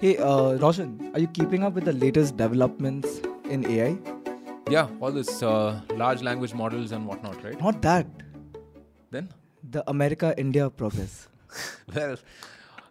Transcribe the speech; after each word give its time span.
Hey, 0.00 0.16
uh, 0.16 0.52
Roshan, 0.58 1.10
are 1.12 1.18
you 1.18 1.26
keeping 1.26 1.64
up 1.64 1.72
with 1.72 1.84
the 1.84 1.92
latest 1.92 2.36
developments 2.36 3.20
in 3.50 3.66
AI? 3.66 3.98
Yeah, 4.70 4.86
all 5.00 5.10
this 5.10 5.42
uh, 5.42 5.80
large 5.96 6.22
language 6.22 6.54
models 6.54 6.92
and 6.92 7.04
whatnot, 7.04 7.42
right? 7.42 7.60
Not 7.60 7.82
that. 7.82 8.06
Then, 9.10 9.28
The 9.68 9.82
America 9.90 10.34
India 10.38 10.70
progress. 10.70 11.26
well, 11.96 12.16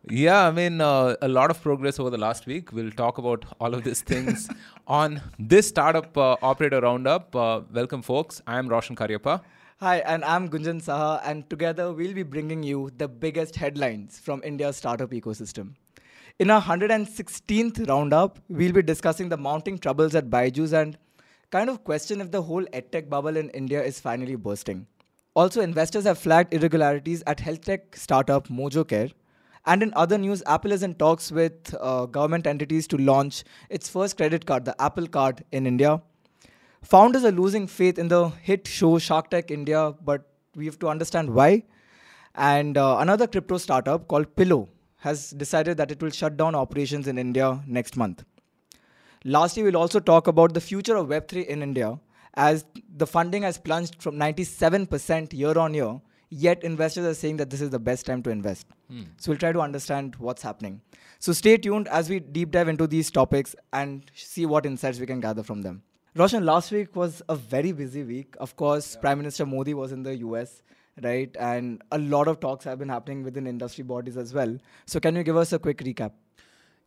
yeah, 0.09 0.49
I 0.49 0.51
mean, 0.51 0.81
uh, 0.81 1.15
a 1.21 1.29
lot 1.29 1.49
of 1.49 1.61
progress 1.61 1.97
over 1.97 2.09
the 2.09 2.17
last 2.17 2.45
week. 2.45 2.73
We'll 2.73 2.91
talk 2.91 3.19
about 3.19 3.45
all 3.61 3.73
of 3.73 3.85
these 3.85 4.01
things 4.01 4.49
on 4.87 5.21
this 5.39 5.65
startup 5.69 6.17
uh, 6.17 6.35
operator 6.41 6.81
roundup. 6.81 7.33
Uh, 7.33 7.61
welcome, 7.71 8.01
folks. 8.01 8.41
I 8.45 8.59
am 8.59 8.67
Roshan 8.67 8.97
Cariappa. 8.97 9.39
Hi, 9.79 9.99
and 9.99 10.25
I'm 10.25 10.49
Gunjan 10.49 10.83
Saha, 10.83 11.21
and 11.23 11.49
together 11.49 11.93
we'll 11.93 12.13
be 12.13 12.23
bringing 12.23 12.63
you 12.63 12.91
the 12.97 13.07
biggest 13.07 13.55
headlines 13.55 14.19
from 14.19 14.41
India's 14.43 14.75
startup 14.75 15.11
ecosystem. 15.11 15.75
In 16.39 16.51
our 16.51 16.61
116th 16.61 17.89
roundup, 17.89 18.37
we'll 18.47 18.71
be 18.71 18.83
discussing 18.83 19.27
the 19.27 19.37
mounting 19.37 19.79
troubles 19.79 20.13
at 20.13 20.29
Byju's 20.29 20.71
and 20.71 20.95
kind 21.49 21.67
of 21.67 21.83
question 21.83 22.21
if 22.21 22.29
the 22.29 22.43
whole 22.43 22.63
edtech 22.65 23.09
bubble 23.09 23.35
in 23.35 23.49
India 23.61 23.83
is 23.83 23.99
finally 23.99 24.35
bursting. 24.35 24.85
Also, 25.33 25.61
investors 25.61 26.03
have 26.03 26.19
flagged 26.19 26.53
irregularities 26.53 27.23
at 27.25 27.39
health 27.39 27.61
tech 27.61 27.95
startup 27.95 28.49
MojoCare. 28.49 29.11
And 29.65 29.81
in 29.81 29.91
other 29.95 30.19
news, 30.19 30.43
Apple 30.45 30.73
is 30.73 30.83
in 30.83 30.93
talks 30.93 31.31
with 31.31 31.73
uh, 31.81 32.05
government 32.05 32.45
entities 32.45 32.85
to 32.89 32.97
launch 32.97 33.43
its 33.71 33.89
first 33.89 34.15
credit 34.15 34.45
card, 34.45 34.63
the 34.63 34.79
Apple 34.79 35.07
Card, 35.07 35.43
in 35.51 35.65
India. 35.65 35.99
Founders 36.83 37.25
are 37.25 37.31
losing 37.31 37.65
faith 37.65 37.97
in 37.97 38.09
the 38.09 38.29
hit 38.43 38.67
show 38.67 38.99
Shark 38.99 39.31
Tank 39.31 39.49
India, 39.49 39.91
but 40.05 40.29
we 40.55 40.67
have 40.67 40.77
to 40.77 40.87
understand 40.87 41.33
why. 41.33 41.63
And 42.35 42.77
uh, 42.77 42.97
another 42.99 43.25
crypto 43.25 43.57
startup 43.57 44.07
called 44.07 44.35
Pillow 44.35 44.69
has 44.97 45.31
decided 45.31 45.77
that 45.77 45.91
it 45.91 46.01
will 46.01 46.09
shut 46.09 46.37
down 46.37 46.55
operations 46.55 47.07
in 47.07 47.17
India 47.17 47.61
next 47.67 47.95
month. 47.95 48.23
Lastly, 49.23 49.63
we'll 49.63 49.77
also 49.77 49.99
talk 49.99 50.27
about 50.27 50.53
the 50.53 50.61
future 50.61 50.95
of 50.95 51.07
Web3 51.07 51.45
in 51.45 51.61
India 51.61 51.99
as 52.35 52.65
the 52.95 53.07
funding 53.07 53.41
has 53.43 53.57
plunged 53.57 54.01
from 54.01 54.15
97% 54.15 55.33
year 55.33 55.57
on 55.57 55.73
year, 55.73 55.99
yet 56.29 56.63
investors 56.63 57.05
are 57.05 57.13
saying 57.13 57.37
that 57.37 57.49
this 57.49 57.61
is 57.61 57.71
the 57.71 57.79
best 57.79 58.05
time 58.05 58.21
to 58.23 58.29
invest. 58.29 58.67
Hmm. 58.89 59.03
So 59.17 59.31
we'll 59.31 59.39
try 59.39 59.51
to 59.51 59.59
understand 59.59 60.15
what's 60.17 60.43
happening. 60.43 60.81
So 61.19 61.33
stay 61.33 61.57
tuned 61.57 61.87
as 61.87 62.09
we 62.09 62.19
deep 62.19 62.51
dive 62.51 62.67
into 62.67 62.85
these 62.85 63.09
topics 63.09 63.55
and 63.73 64.09
see 64.13 64.45
what 64.45 64.65
insights 64.67 64.99
we 64.99 65.07
can 65.07 65.19
gather 65.19 65.41
from 65.41 65.63
them. 65.63 65.81
Roshan, 66.15 66.45
last 66.45 66.71
week 66.71 66.95
was 66.95 67.21
a 67.27 67.35
very 67.35 67.71
busy 67.71 68.03
week. 68.03 68.35
Of 68.39 68.55
course, 68.55 68.95
Prime 68.95 69.17
Minister 69.17 69.45
Modi 69.45 69.73
was 69.73 69.91
in 69.91 70.03
the 70.03 70.15
US, 70.17 70.61
right? 71.01 71.35
And 71.39 71.81
a 71.91 71.97
lot 71.97 72.27
of 72.27 72.39
talks 72.39 72.65
have 72.65 72.79
been 72.79 72.89
happening 72.89 73.23
within 73.23 73.47
industry 73.47 73.83
bodies 73.83 74.17
as 74.17 74.33
well. 74.33 74.57
So 74.85 74.99
can 74.99 75.15
you 75.15 75.23
give 75.23 75.37
us 75.37 75.53
a 75.53 75.59
quick 75.59 75.79
recap? 75.79 76.11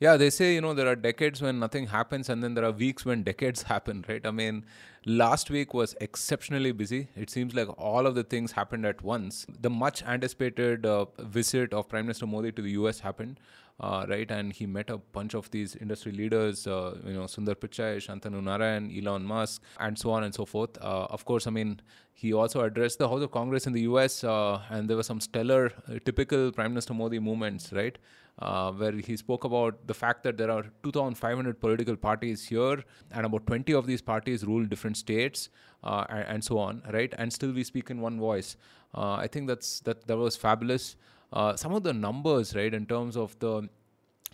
Yeah, 0.01 0.17
they 0.17 0.31
say, 0.31 0.55
you 0.55 0.63
know, 0.63 0.73
there 0.73 0.89
are 0.89 0.97
decades 0.97 1.43
when 1.43 1.59
nothing 1.59 1.89
happens 1.89 2.31
and 2.31 2.43
then 2.43 2.55
there 2.55 2.65
are 2.65 2.73
weeks 2.73 3.05
when 3.05 3.23
decades 3.23 3.65
happen, 3.65 4.03
right? 4.09 4.27
I 4.27 4.31
mean, 4.31 4.65
last 5.05 5.51
week 5.51 5.75
was 5.75 5.95
exceptionally 6.01 6.73
busy. 6.73 7.09
It 7.15 7.29
seems 7.29 7.55
like 7.55 7.69
all 7.79 8.07
of 8.07 8.15
the 8.15 8.25
things 8.25 8.53
happened 8.53 8.87
at 8.87 9.03
once. 9.03 9.45
The 9.61 9.69
much 9.69 10.03
anticipated 10.03 10.87
uh, 10.87 11.05
visit 11.19 11.75
of 11.75 11.91
Prime 11.91 12.07
Minister 12.07 12.27
Modi 12.27 12.51
to 12.51 12.63
the 12.63 12.71
US 12.71 13.01
happened, 13.01 13.41
uh, 13.81 14.07
right? 14.09 14.31
And 14.31 14.53
he 14.53 14.67
met 14.67 14.91
a 14.91 14.99
bunch 14.99 15.35
of 15.35 15.51
these 15.51 15.75
industry 15.77 16.13
leaders, 16.13 16.67
uh, 16.67 16.99
you 17.05 17.15
know, 17.15 17.25
Sundar 17.25 17.55
Pichai, 17.55 17.97
Shantanu 17.97 18.43
Narayan, 18.43 18.93
Elon 18.97 19.25
Musk, 19.25 19.63
and 19.79 19.99
so 19.99 20.11
on 20.11 20.25
and 20.25 20.35
so 20.35 20.45
forth. 20.45 20.77
Uh, 20.81 21.07
of 21.11 21.25
course, 21.25 21.47
I 21.47 21.51
mean, 21.51 21.81
he 22.13 22.33
also 22.33 22.61
addressed 22.61 22.99
the 22.99 23.09
House 23.09 23.23
of 23.23 23.31
Congress 23.31 23.67
in 23.67 23.73
the 23.73 23.83
US, 23.83 24.23
uh, 24.23 24.61
and 24.69 24.89
there 24.89 24.97
were 24.97 25.03
some 25.03 25.21
stellar, 25.21 25.73
uh, 25.89 25.99
typical 26.05 26.53
Prime 26.53 26.73
Minister 26.73 26.95
Modi 26.95 27.19
moments, 27.19 27.73
right? 27.73 27.99
uh, 28.41 28.73
where 28.73 28.93
he 28.93 29.17
spoke 29.17 29.45
about 29.45 29.87
the 29.87 29.95
fact 29.95 30.23
that 30.25 30.37
there 30.39 30.51
are 30.51 30.65
2,500 30.83 31.61
political 31.61 31.97
parties 31.97 32.47
here, 32.49 32.83
and 33.13 33.27
about 33.27 33.47
20 33.47 33.73
of 33.75 33.87
these 33.87 34.01
parties 34.01 34.45
rule 34.45 34.65
different 34.65 34.97
states, 34.97 35.51
and, 35.83 36.25
and 36.27 36.45
so 36.45 36.59
on, 36.59 36.83
right? 36.93 37.13
And 37.19 37.33
still 37.33 37.53
we 37.53 37.65
speak 37.65 37.91
in 37.91 38.01
one 38.01 38.19
voice. 38.19 38.57
I 38.95 39.27
think 39.27 39.47
that's 39.47 39.81
that 39.81 40.07
that 40.07 40.17
was 40.17 40.37
fabulous. 40.37 40.97
Uh, 41.33 41.57
some 41.57 41.75
of 41.75 41.83
the 41.83 41.93
numbers, 41.93 42.55
right, 42.55 42.75
in 42.75 42.87
terms 42.87 43.17
of 43.17 43.39
the 43.39 43.69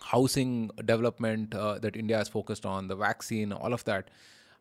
housing 0.01 0.69
development 0.85 1.53
uh, 1.55 1.79
that 1.79 1.95
India 1.95 2.17
has 2.17 2.27
focused 2.27 2.65
on, 2.65 2.87
the 2.87 2.95
vaccine, 2.95 3.51
all 3.51 3.73
of 3.73 3.83
that. 3.85 4.09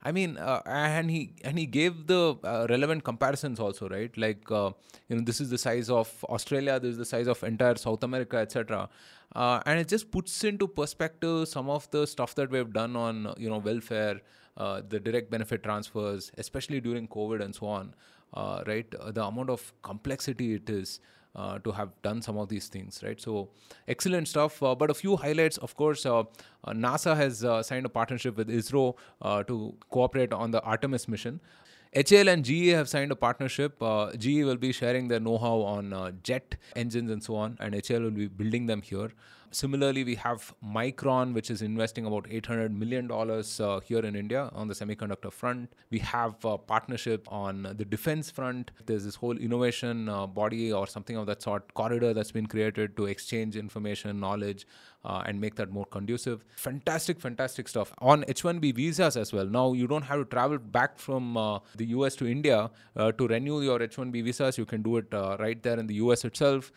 I 0.02 0.12
mean, 0.12 0.36
uh, 0.36 0.62
and 0.66 1.10
he 1.10 1.32
and 1.42 1.58
he 1.58 1.66
gave 1.66 2.06
the 2.06 2.36
uh, 2.44 2.66
relevant 2.68 3.02
comparisons 3.02 3.58
also, 3.58 3.88
right? 3.88 4.16
Like, 4.16 4.50
uh, 4.50 4.70
you 5.08 5.16
know, 5.16 5.22
this 5.22 5.40
is 5.40 5.50
the 5.50 5.58
size 5.58 5.90
of 5.90 6.24
Australia, 6.28 6.78
this 6.78 6.92
is 6.92 6.98
the 6.98 7.04
size 7.04 7.26
of 7.26 7.42
entire 7.42 7.74
South 7.76 8.04
America, 8.04 8.36
etc. 8.36 8.88
Uh, 9.34 9.60
and 9.66 9.80
it 9.80 9.88
just 9.88 10.10
puts 10.10 10.44
into 10.44 10.68
perspective 10.68 11.48
some 11.48 11.68
of 11.68 11.90
the 11.90 12.06
stuff 12.06 12.34
that 12.36 12.50
we've 12.50 12.72
done 12.72 12.94
on, 12.94 13.34
you 13.36 13.48
know, 13.50 13.58
welfare, 13.58 14.20
uh, 14.56 14.80
the 14.88 15.00
direct 15.00 15.30
benefit 15.30 15.62
transfers, 15.62 16.30
especially 16.38 16.80
during 16.80 17.08
COVID 17.08 17.42
and 17.42 17.54
so 17.54 17.66
on, 17.66 17.94
right? 18.66 18.88
The 18.90 19.24
amount 19.24 19.50
of 19.50 19.72
complexity 19.82 20.54
it 20.54 20.70
is. 20.70 21.00
Uh, 21.36 21.58
to 21.58 21.70
have 21.70 21.90
done 22.00 22.22
some 22.22 22.38
of 22.38 22.48
these 22.48 22.66
things, 22.68 23.02
right? 23.04 23.20
So, 23.20 23.50
excellent 23.88 24.26
stuff. 24.26 24.62
Uh, 24.62 24.74
but 24.74 24.90
a 24.90 24.94
few 24.94 25.16
highlights, 25.16 25.58
of 25.58 25.76
course, 25.76 26.06
uh, 26.06 26.20
uh, 26.20 26.24
NASA 26.72 27.14
has 27.14 27.44
uh, 27.44 27.62
signed 27.62 27.84
a 27.84 27.90
partnership 27.90 28.38
with 28.38 28.48
ISRO 28.48 28.94
to 29.46 29.74
cooperate 29.90 30.32
on 30.32 30.50
the 30.50 30.62
Artemis 30.62 31.06
mission. 31.06 31.40
HAL 31.94 32.28
and 32.28 32.42
GE 32.42 32.68
have 32.68 32.88
signed 32.88 33.12
a 33.12 33.16
partnership. 33.16 33.82
Uh, 33.82 34.12
GE 34.16 34.44
will 34.44 34.56
be 34.56 34.72
sharing 34.72 35.08
their 35.08 35.20
know 35.20 35.36
how 35.36 35.56
on 35.60 36.18
jet 36.22 36.56
engines 36.74 37.10
and 37.10 37.22
so 37.22 37.36
on, 37.36 37.58
and 37.60 37.74
HAL 37.86 38.00
will 38.00 38.10
be 38.22 38.28
building 38.28 38.64
them 38.64 38.80
here. 38.80 39.10
Similarly, 39.50 40.04
we 40.04 40.14
have 40.16 40.54
Micron, 40.64 41.32
which 41.32 41.50
is 41.50 41.62
investing 41.62 42.06
about 42.06 42.24
$800 42.28 42.70
million 42.70 43.10
uh, 43.10 43.80
here 43.80 44.00
in 44.00 44.16
India 44.16 44.50
on 44.52 44.68
the 44.68 44.74
semiconductor 44.74 45.32
front. 45.32 45.72
We 45.90 45.98
have 46.00 46.44
a 46.44 46.58
partnership 46.58 47.30
on 47.30 47.74
the 47.76 47.84
defense 47.84 48.30
front. 48.30 48.70
There's 48.84 49.04
this 49.04 49.14
whole 49.14 49.36
innovation 49.36 50.08
uh, 50.08 50.26
body 50.26 50.72
or 50.72 50.86
something 50.86 51.16
of 51.16 51.26
that 51.26 51.42
sort, 51.42 51.72
corridor 51.74 52.12
that's 52.12 52.32
been 52.32 52.46
created 52.46 52.96
to 52.96 53.06
exchange 53.06 53.56
information, 53.56 54.18
knowledge, 54.20 54.66
uh, 55.04 55.22
and 55.26 55.40
make 55.40 55.54
that 55.54 55.70
more 55.70 55.86
conducive. 55.86 56.44
Fantastic, 56.56 57.20
fantastic 57.20 57.68
stuff. 57.68 57.92
On 57.98 58.24
H 58.28 58.42
1B 58.42 58.74
visas 58.74 59.16
as 59.16 59.32
well. 59.32 59.46
Now, 59.46 59.72
you 59.72 59.86
don't 59.86 60.02
have 60.02 60.18
to 60.18 60.24
travel 60.24 60.58
back 60.58 60.98
from 60.98 61.36
uh, 61.36 61.60
the 61.76 61.86
US 61.86 62.16
to 62.16 62.26
India 62.26 62.70
uh, 62.96 63.12
to 63.12 63.28
renew 63.28 63.60
your 63.62 63.82
H 63.82 63.96
1B 63.96 64.24
visas. 64.24 64.58
You 64.58 64.66
can 64.66 64.82
do 64.82 64.96
it 64.96 65.12
uh, 65.14 65.36
right 65.38 65.62
there 65.62 65.78
in 65.78 65.86
the 65.86 65.94
US 65.94 66.24
itself. 66.24 66.72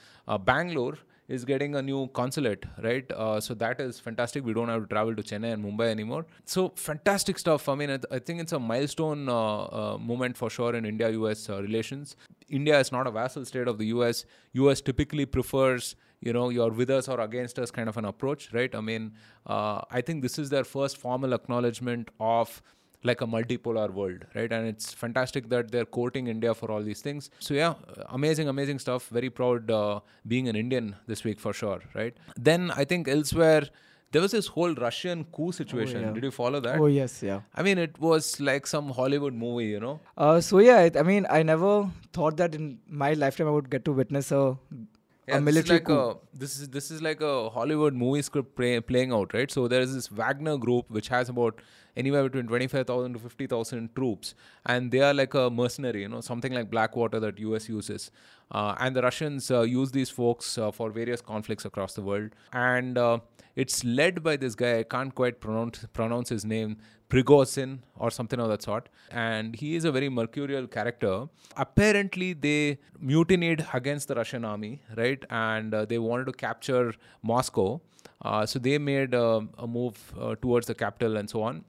Bangalore 0.45 0.99
is 1.29 1.45
getting 1.45 1.75
a 1.75 1.81
new 1.81 2.07
consulate, 2.07 2.65
right? 2.83 3.09
Uh, 3.11 3.39
so 3.39 3.53
that 3.53 3.79
is 3.79 3.99
fantastic. 3.99 4.43
We 4.43 4.53
don't 4.53 4.67
have 4.67 4.81
to 4.81 4.87
travel 4.87 5.15
to 5.15 5.21
Chennai 5.21 5.53
and 5.53 5.63
Mumbai 5.63 5.89
anymore. 5.89 6.25
So 6.45 6.73
fantastic 6.75 7.37
stuff. 7.37 7.69
I 7.69 7.75
mean, 7.75 7.91
I, 7.91 7.97
th- 7.97 8.07
I 8.11 8.19
think 8.19 8.41
it's 8.41 8.51
a 8.51 8.59
milestone 8.59 9.29
uh, 9.29 9.63
uh, 9.63 9.97
moment 9.99 10.35
for 10.35 10.49
sure 10.49 10.75
in 10.75 10.85
India-US 10.85 11.49
uh, 11.49 11.61
relations. 11.61 12.15
India 12.49 12.79
is 12.79 12.91
not 12.91 13.05
a 13.05 13.11
vassal 13.11 13.45
state 13.45 13.67
of 13.67 13.77
the 13.77 13.85
US. 13.85 14.25
US 14.53 14.81
typically 14.81 15.25
prefers 15.27 15.95
you 16.21 16.33
know 16.33 16.49
you're 16.49 16.71
with 16.71 16.89
us 16.89 17.07
or 17.07 17.19
against 17.21 17.57
us 17.59 17.71
kind 17.71 17.87
of 17.87 17.95
an 17.95 18.03
approach 18.03 18.51
right 18.53 18.75
i 18.75 18.81
mean 18.81 19.13
uh, 19.47 19.79
i 19.89 20.01
think 20.01 20.21
this 20.21 20.37
is 20.37 20.49
their 20.49 20.65
first 20.65 20.97
formal 20.97 21.33
acknowledgement 21.33 22.09
of 22.19 22.61
like 23.03 23.21
a 23.21 23.27
multipolar 23.27 23.89
world 23.91 24.25
right? 24.35 24.51
And 24.51 24.67
it's 24.67 24.93
fantastic 24.93 25.49
that 25.49 25.71
they're 25.71 25.85
courting 25.85 26.27
india 26.27 26.53
for 26.53 26.71
all 26.71 26.81
these 26.81 27.01
things. 27.01 27.29
So 27.39 27.53
yeah 27.53 27.73
amazing 28.09 28.49
amazing 28.49 28.79
stuff. 28.79 29.07
Very 29.09 29.29
proud 29.29 29.71
uh, 29.71 29.99
being 30.27 30.49
an 30.49 30.55
indian 30.55 30.95
this 31.07 31.23
week 31.23 31.39
for 31.39 31.53
sure 31.53 31.79
right? 31.93 32.17
Then 32.35 32.71
i 32.71 32.83
think 32.83 33.07
elsewhere 33.07 33.69
there 34.11 34.21
was 34.21 34.31
this 34.31 34.47
whole 34.47 34.73
russian 34.73 35.23
coup 35.25 35.51
situation. 35.51 36.01
yeah. 36.01 36.11
did 36.11 36.23
you 36.23 36.31
follow 36.31 36.59
that? 36.59 36.79
Oh, 36.79 36.87
yes, 36.87 37.21
yeah. 37.21 37.41
i 37.55 37.61
mean 37.63 37.77
it 37.77 37.99
was 37.99 38.39
like 38.39 38.65
some 38.65 38.89
hollywood 38.89 39.33
movie 39.33 39.65
you 39.65 39.79
know? 39.79 39.99
Uh, 40.17 40.41
so, 40.41 40.59
yeah, 40.59 40.89
I 40.95 41.03
mean, 41.03 41.27
I 41.29 41.43
never 41.43 41.89
thought 42.11 42.37
that 42.37 42.55
in 42.55 42.79
my 42.87 43.13
lifetime 43.13 43.47
I 43.47 43.51
would 43.51 43.69
get 43.69 43.85
to 43.85 43.91
witness 43.91 44.31
a, 44.31 44.57
Yeah, 45.29 45.37
a 45.37 45.41
this 45.41 45.59
is 45.59 45.67
military 45.67 45.79
like 45.79 45.85
coup. 45.85 45.93
a 45.93 46.15
this 46.33 46.59
is 46.59 46.69
this 46.69 46.91
is 46.91 47.01
like 47.01 47.21
a 47.21 47.49
Hollywood 47.49 47.93
movie 47.93 48.21
script 48.21 48.55
play, 48.55 48.79
playing 48.79 49.11
out, 49.13 49.33
right? 49.33 49.51
So 49.51 49.67
there 49.67 49.81
is 49.81 49.93
this 49.93 50.07
Wagner 50.07 50.57
group 50.57 50.89
which 50.89 51.07
has 51.09 51.29
about 51.29 51.61
anywhere 51.95 52.23
between 52.23 52.47
twenty 52.47 52.67
five 52.67 52.87
thousand 52.87 53.13
to 53.13 53.19
fifty 53.19 53.47
thousand 53.47 53.95
troops, 53.95 54.33
and 54.65 54.91
they 54.91 55.01
are 55.01 55.13
like 55.13 55.33
a 55.33 55.49
mercenary, 55.49 56.01
you 56.01 56.07
know, 56.09 56.21
something 56.21 56.53
like 56.53 56.69
Blackwater 56.71 57.19
that 57.19 57.39
US 57.39 57.69
uses, 57.69 58.11
uh, 58.51 58.75
and 58.79 58.95
the 58.95 59.01
Russians 59.01 59.51
uh, 59.51 59.61
use 59.61 59.91
these 59.91 60.09
folks 60.09 60.57
uh, 60.57 60.71
for 60.71 60.89
various 60.89 61.21
conflicts 61.21 61.65
across 61.65 61.93
the 61.93 62.01
world, 62.01 62.31
and 62.53 62.97
uh, 62.97 63.19
it's 63.55 63.83
led 63.83 64.23
by 64.23 64.37
this 64.37 64.55
guy 64.55 64.79
I 64.79 64.83
can't 64.83 65.13
quite 65.13 65.39
pronounce 65.41 65.85
pronounce 65.93 66.29
his 66.29 66.45
name. 66.45 66.77
Prigozhin 67.09 67.79
or 67.97 68.11
something 68.11 68.39
of 68.39 68.49
that 68.49 68.61
sort. 68.61 68.89
And 69.11 69.55
he 69.55 69.75
is 69.75 69.85
a 69.85 69.91
very 69.91 70.09
mercurial 70.09 70.67
character. 70.67 71.27
Apparently, 71.57 72.33
they 72.33 72.79
mutinied 72.99 73.65
against 73.73 74.07
the 74.07 74.15
Russian 74.15 74.45
army, 74.45 74.81
right? 74.95 75.23
And 75.29 75.73
uh, 75.73 75.85
they 75.85 75.97
wanted 75.97 76.25
to 76.25 76.33
capture 76.33 76.93
Moscow. 77.23 77.81
Uh, 78.21 78.45
so 78.45 78.59
they 78.59 78.77
made 78.77 79.15
uh, 79.15 79.41
a 79.57 79.67
move 79.67 80.13
uh, 80.19 80.35
towards 80.35 80.67
the 80.67 80.75
capital 80.75 81.17
and 81.17 81.29
so 81.29 81.41
on. 81.41 81.63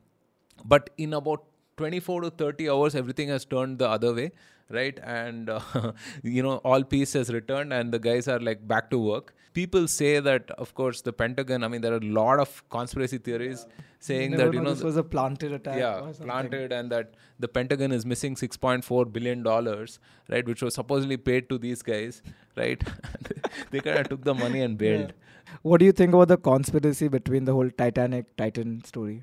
But 0.65 0.91
in 0.99 1.15
about 1.15 1.45
24 1.77 2.23
to 2.23 2.31
30 2.31 2.69
hours, 2.69 2.95
everything 2.95 3.29
has 3.29 3.45
turned 3.45 3.79
the 3.79 3.89
other 3.89 4.13
way, 4.13 4.33
right? 4.69 4.99
And 5.03 5.49
uh, 5.49 5.61
you 6.23 6.43
know, 6.43 6.57
all 6.59 6.85
peace 6.85 7.15
has 7.15 7.33
returned, 7.33 7.73
and 7.73 7.93
the 7.93 7.99
guys 7.99 8.29
are 8.29 8.39
like 8.39 8.67
back 8.69 8.91
to 8.91 8.99
work. 8.99 9.35
People 9.53 9.89
say 9.89 10.21
that, 10.21 10.51
of 10.53 10.75
course, 10.75 11.01
the 11.03 11.13
Pentagon. 11.13 11.65
I 11.65 11.69
mean, 11.69 11.81
there 11.81 11.93
are 11.93 11.97
a 11.97 12.13
lot 12.19 12.39
of 12.39 12.69
conspiracy 12.71 13.19
theories 13.19 13.67
yeah. 13.69 13.85
saying 13.99 14.31
that 14.33 14.53
you 14.53 14.61
know 14.61 14.67
know 14.67 14.75
this 14.75 14.83
was 14.83 14.97
a 14.97 15.03
planted 15.03 15.53
attack. 15.53 15.79
yeah 15.79 16.13
planted 16.21 16.73
and 16.73 16.91
that 16.91 17.15
the 17.39 17.49
pentagon 17.49 17.93
is 17.93 18.07
missing 18.13 18.35
6.4 18.35 19.13
billion 19.13 19.43
dollars 19.43 19.99
right 20.31 20.47
which 20.47 20.63
was 20.63 20.75
supposedly 20.75 21.19
paid 21.19 21.49
to 21.51 21.59
these 21.59 21.83
guys 21.83 22.23
right 22.57 22.83
they 23.71 23.81
kind 23.81 23.99
of 23.99 24.09
took 24.09 24.25
the 24.25 24.35
money 24.35 24.63
and 24.63 24.79
bailed 24.79 25.11
Yeah. 25.11 25.27
What 25.63 25.81
do 25.81 25.85
you 25.87 25.93
think 25.93 26.15
about 26.15 26.29
the 26.29 26.37
conspiracy 26.37 27.09
between 27.09 27.45
the 27.45 27.53
whole 27.53 27.71
Titanic 27.71 28.37
Titan 28.37 28.85
story? 28.85 29.23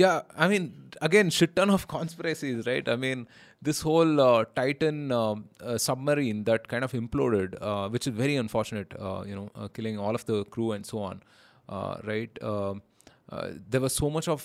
yeah 0.00 0.20
i 0.36 0.46
mean 0.52 0.64
again 1.08 1.30
shit 1.36 1.56
ton 1.58 1.70
of 1.76 1.88
conspiracies 1.92 2.66
right 2.66 2.88
i 2.94 2.96
mean 3.04 3.26
this 3.68 3.80
whole 3.86 4.20
uh, 4.20 4.44
titan 4.58 4.98
uh, 5.12 5.34
uh, 5.60 5.78
submarine 5.86 6.44
that 6.50 6.68
kind 6.72 6.84
of 6.88 6.92
imploded 7.00 7.56
uh, 7.60 7.88
which 7.94 8.06
is 8.10 8.14
very 8.24 8.36
unfortunate 8.44 8.94
uh, 8.98 9.22
you 9.30 9.36
know 9.38 9.48
uh, 9.54 9.68
killing 9.78 9.98
all 9.98 10.14
of 10.20 10.24
the 10.30 10.44
crew 10.56 10.70
and 10.76 10.86
so 10.92 10.98
on 11.08 11.22
uh, 11.68 11.96
right? 12.04 12.38
There 13.70 13.80
was 13.80 13.94
so 13.94 14.08
much 14.08 14.28
of 14.28 14.42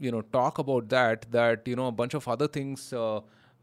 you 0.00 0.10
know 0.10 0.22
talk 0.36 0.58
about 0.58 0.88
that 0.88 1.26
that 1.30 1.68
you 1.68 1.76
know 1.76 1.88
a 1.88 1.92
bunch 1.92 2.14
of 2.14 2.26
other 2.28 2.48
things 2.48 2.92
uh, 2.92 3.20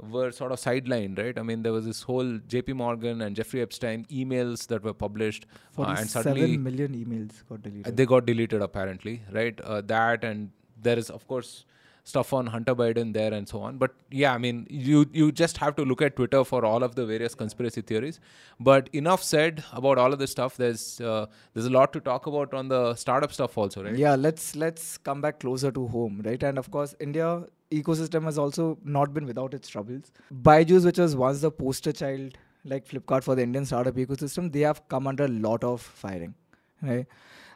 were 0.09 0.31
sort 0.31 0.51
of 0.51 0.59
sidelined 0.59 1.19
right? 1.19 1.37
I 1.37 1.43
mean 1.43 1.63
there 1.63 1.73
was 1.73 1.85
this 1.85 2.01
whole 2.01 2.31
jp 2.53 2.75
morgan 2.75 3.21
and 3.21 3.35
jeffrey 3.35 3.61
epstein 3.61 4.05
emails 4.09 4.67
that 4.67 4.83
were 4.83 4.93
published 4.93 5.45
and 5.77 6.09
suddenly 6.09 6.57
million 6.57 6.93
emails 6.93 7.43
got 7.49 7.61
deleted. 7.61 7.97
they 7.97 8.05
got 8.05 8.25
deleted 8.25 8.61
apparently 8.61 9.21
right? 9.31 9.59
Uh, 9.61 9.81
that 9.81 10.23
and 10.23 10.51
there 10.81 10.97
is 10.97 11.09
of 11.09 11.27
course 11.27 11.65
stuff 12.03 12.33
on 12.33 12.47
hunter 12.47 12.73
biden 12.75 13.13
there 13.13 13.33
and 13.33 13.47
so 13.47 13.59
on 13.59 13.77
but 13.77 13.91
yeah 14.09 14.33
i 14.33 14.37
mean 14.37 14.65
you 14.69 15.05
you 15.13 15.31
just 15.31 15.57
have 15.57 15.75
to 15.75 15.83
look 15.85 16.01
at 16.01 16.15
twitter 16.15 16.43
for 16.43 16.65
all 16.65 16.83
of 16.83 16.95
the 16.95 17.05
various 17.05 17.35
conspiracy 17.35 17.81
theories 17.81 18.19
but 18.59 18.89
enough 18.93 19.21
said 19.23 19.63
about 19.73 19.97
all 19.97 20.11
of 20.11 20.19
this 20.19 20.31
stuff 20.31 20.57
there's 20.57 20.99
uh, 21.01 21.25
there's 21.53 21.67
a 21.67 21.69
lot 21.69 21.93
to 21.93 21.99
talk 21.99 22.25
about 22.27 22.53
on 22.53 22.67
the 22.67 22.95
startup 22.95 23.31
stuff 23.31 23.57
also 23.57 23.83
right 23.83 23.97
Yeah, 23.97 24.15
let's 24.15 24.55
let's 24.55 24.97
come 24.97 25.21
back 25.21 25.39
closer 25.39 25.71
to 25.71 25.87
home, 25.87 26.21
right? 26.25 26.41
And 26.43 26.57
of 26.57 26.69
course, 26.71 26.95
India 26.99 27.43
ecosystem 27.71 28.23
has 28.23 28.37
also 28.37 28.77
not 28.83 29.13
been 29.13 29.25
without 29.25 29.53
its 29.53 29.69
troubles. 29.69 30.11
Byju's, 30.47 30.85
which 30.85 30.97
was 30.97 31.15
once 31.15 31.41
the 31.41 31.51
poster 31.51 31.91
child 31.91 32.37
like 32.73 32.87
Flipkart 32.87 33.23
for 33.23 33.35
the 33.35 33.43
Indian 33.43 33.65
startup 33.65 33.95
ecosystem, 33.95 34.51
they 34.51 34.61
have 34.61 34.81
come 34.87 35.07
under 35.07 35.25
a 35.25 35.33
lot 35.47 35.63
of 35.63 35.81
firing, 35.81 36.33
right? 36.81 37.05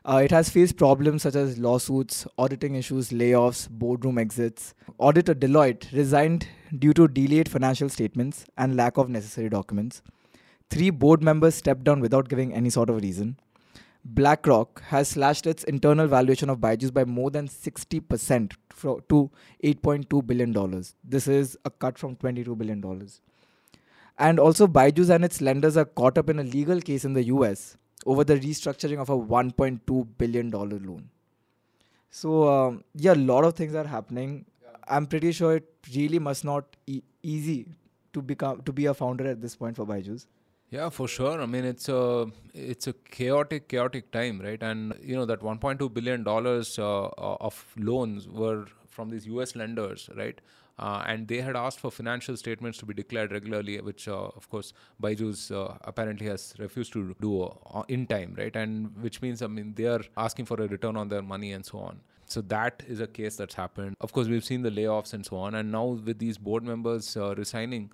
Uh, 0.08 0.18
it 0.18 0.30
has 0.30 0.50
faced 0.52 0.78
problems 0.78 1.24
such 1.24 1.34
as 1.34 1.58
lawsuits, 1.58 2.28
auditing 2.38 2.76
issues, 2.76 3.10
layoffs, 3.10 3.68
boardroom 3.68 4.20
exits. 4.20 4.76
Auditor 5.00 5.34
Deloitte 5.34 5.92
resigned 5.94 6.48
due 6.78 6.94
to 6.94 7.08
delayed 7.08 7.50
financial 7.50 7.90
statements 7.90 8.46
and 8.56 8.76
lack 8.76 8.98
of 8.98 9.10
necessary 9.10 9.50
documents. 9.50 10.04
Three 10.70 10.92
board 10.92 11.24
members 11.24 11.56
stepped 11.56 11.84
down 11.84 12.02
without 12.02 12.30
giving 12.30 12.54
any 12.54 12.70
sort 12.70 12.92
of 12.92 13.02
reason. 13.02 13.40
BlackRock 14.04 14.84
has 14.84 15.08
slashed 15.08 15.48
its 15.48 15.64
internal 15.64 16.06
valuation 16.06 16.52
of 16.52 16.60
Byju's 16.60 16.92
by 16.92 17.04
more 17.04 17.32
than 17.32 17.48
60% 17.48 18.52
to 19.10 19.32
$8.2 19.64 20.28
billion. 20.28 20.84
This 21.04 21.28
is 21.28 21.58
a 21.66 21.72
cut 21.72 21.98
from 21.98 22.16
$22 22.18 22.56
billion. 22.56 23.10
And 24.20 24.40
also, 24.40 24.68
Byju's 24.68 25.10
and 25.10 25.26
its 25.26 25.42
lenders 25.42 25.76
are 25.76 25.86
caught 25.86 26.20
up 26.20 26.30
in 26.30 26.38
a 26.38 26.44
legal 26.44 26.80
case 26.80 27.06
in 27.06 27.14
the 27.14 27.24
US 27.24 27.78
over 28.06 28.24
the 28.24 28.36
restructuring 28.36 29.00
of 29.00 29.10
a 29.10 29.18
$1.2 29.18 30.08
billion 30.18 30.52
loan. 30.52 31.10
So, 32.10 32.48
um, 32.48 32.84
yeah, 32.94 33.14
a 33.14 33.16
lot 33.16 33.44
of 33.44 33.56
things 33.56 33.76
are 33.76 33.86
happening. 33.86 34.46
I'm 34.88 35.06
pretty 35.06 35.32
sure 35.32 35.56
it 35.58 35.68
really 35.94 36.20
must 36.20 36.46
not 36.46 36.76
e- 36.86 37.02
easy 37.24 37.68
to 38.14 38.22
become 38.22 38.62
to 38.62 38.72
be 38.72 38.86
a 38.86 38.94
founder 38.94 39.28
at 39.28 39.42
this 39.42 39.56
point 39.56 39.76
for 39.76 39.86
Byju's. 39.86 40.28
Yeah, 40.70 40.90
for 40.90 41.08
sure. 41.08 41.42
I 41.42 41.46
mean, 41.46 41.66
it's 41.66 41.90
a 41.90 42.28
it's 42.54 42.88
a 42.88 42.94
chaotic, 42.94 43.68
chaotic 43.68 44.12
time, 44.12 44.40
right? 44.42 44.62
And 44.62 44.94
you 45.02 45.16
know 45.16 45.26
that 45.26 45.42
1.2 45.42 45.94
billion 45.94 46.24
dollars 46.24 46.78
uh, 46.80 47.10
of 47.18 47.66
loans 47.78 48.28
were 48.28 48.66
from 48.88 49.10
these 49.10 49.28
U.S. 49.28 49.56
lenders, 49.56 50.10
right? 50.16 50.40
Uh, 50.78 51.04
and 51.08 51.28
they 51.28 51.40
had 51.40 51.56
asked 51.56 51.80
for 51.80 51.90
financial 51.90 52.36
statements 52.36 52.78
to 52.78 52.86
be 52.86 52.94
declared 52.94 53.32
regularly, 53.32 53.80
which, 53.80 54.08
uh, 54.08 54.28
of 54.36 54.50
course, 54.50 54.74
Byju's 55.02 55.50
uh, 55.52 55.78
apparently 55.86 56.28
has 56.28 56.54
refused 56.60 56.92
to 56.94 57.16
do 57.22 57.50
in 57.88 58.06
time, 58.08 58.36
right? 58.38 58.56
And 58.56 58.96
which 59.02 59.22
means, 59.22 59.42
I 59.42 59.48
mean, 59.48 59.74
they 59.76 59.86
are 59.86 60.02
asking 60.18 60.46
for 60.46 60.62
a 60.62 60.68
return 60.68 60.98
on 60.98 61.08
their 61.08 61.22
money 61.22 61.54
and 61.54 61.66
so 61.66 61.80
on. 61.80 62.02
So 62.26 62.42
that 62.42 62.84
is 62.88 63.00
a 63.00 63.08
case 63.08 63.36
that's 63.36 63.56
happened. 63.56 63.96
Of 64.02 64.12
course, 64.12 64.28
we've 64.28 64.44
seen 64.44 64.64
the 64.64 64.72
layoffs 64.72 65.14
and 65.14 65.26
so 65.26 65.38
on, 65.38 65.56
and 65.56 65.72
now 65.72 65.86
with 65.86 66.20
these 66.20 66.38
board 66.38 66.64
members 66.64 67.16
uh, 67.16 67.36
resigning, 67.36 67.92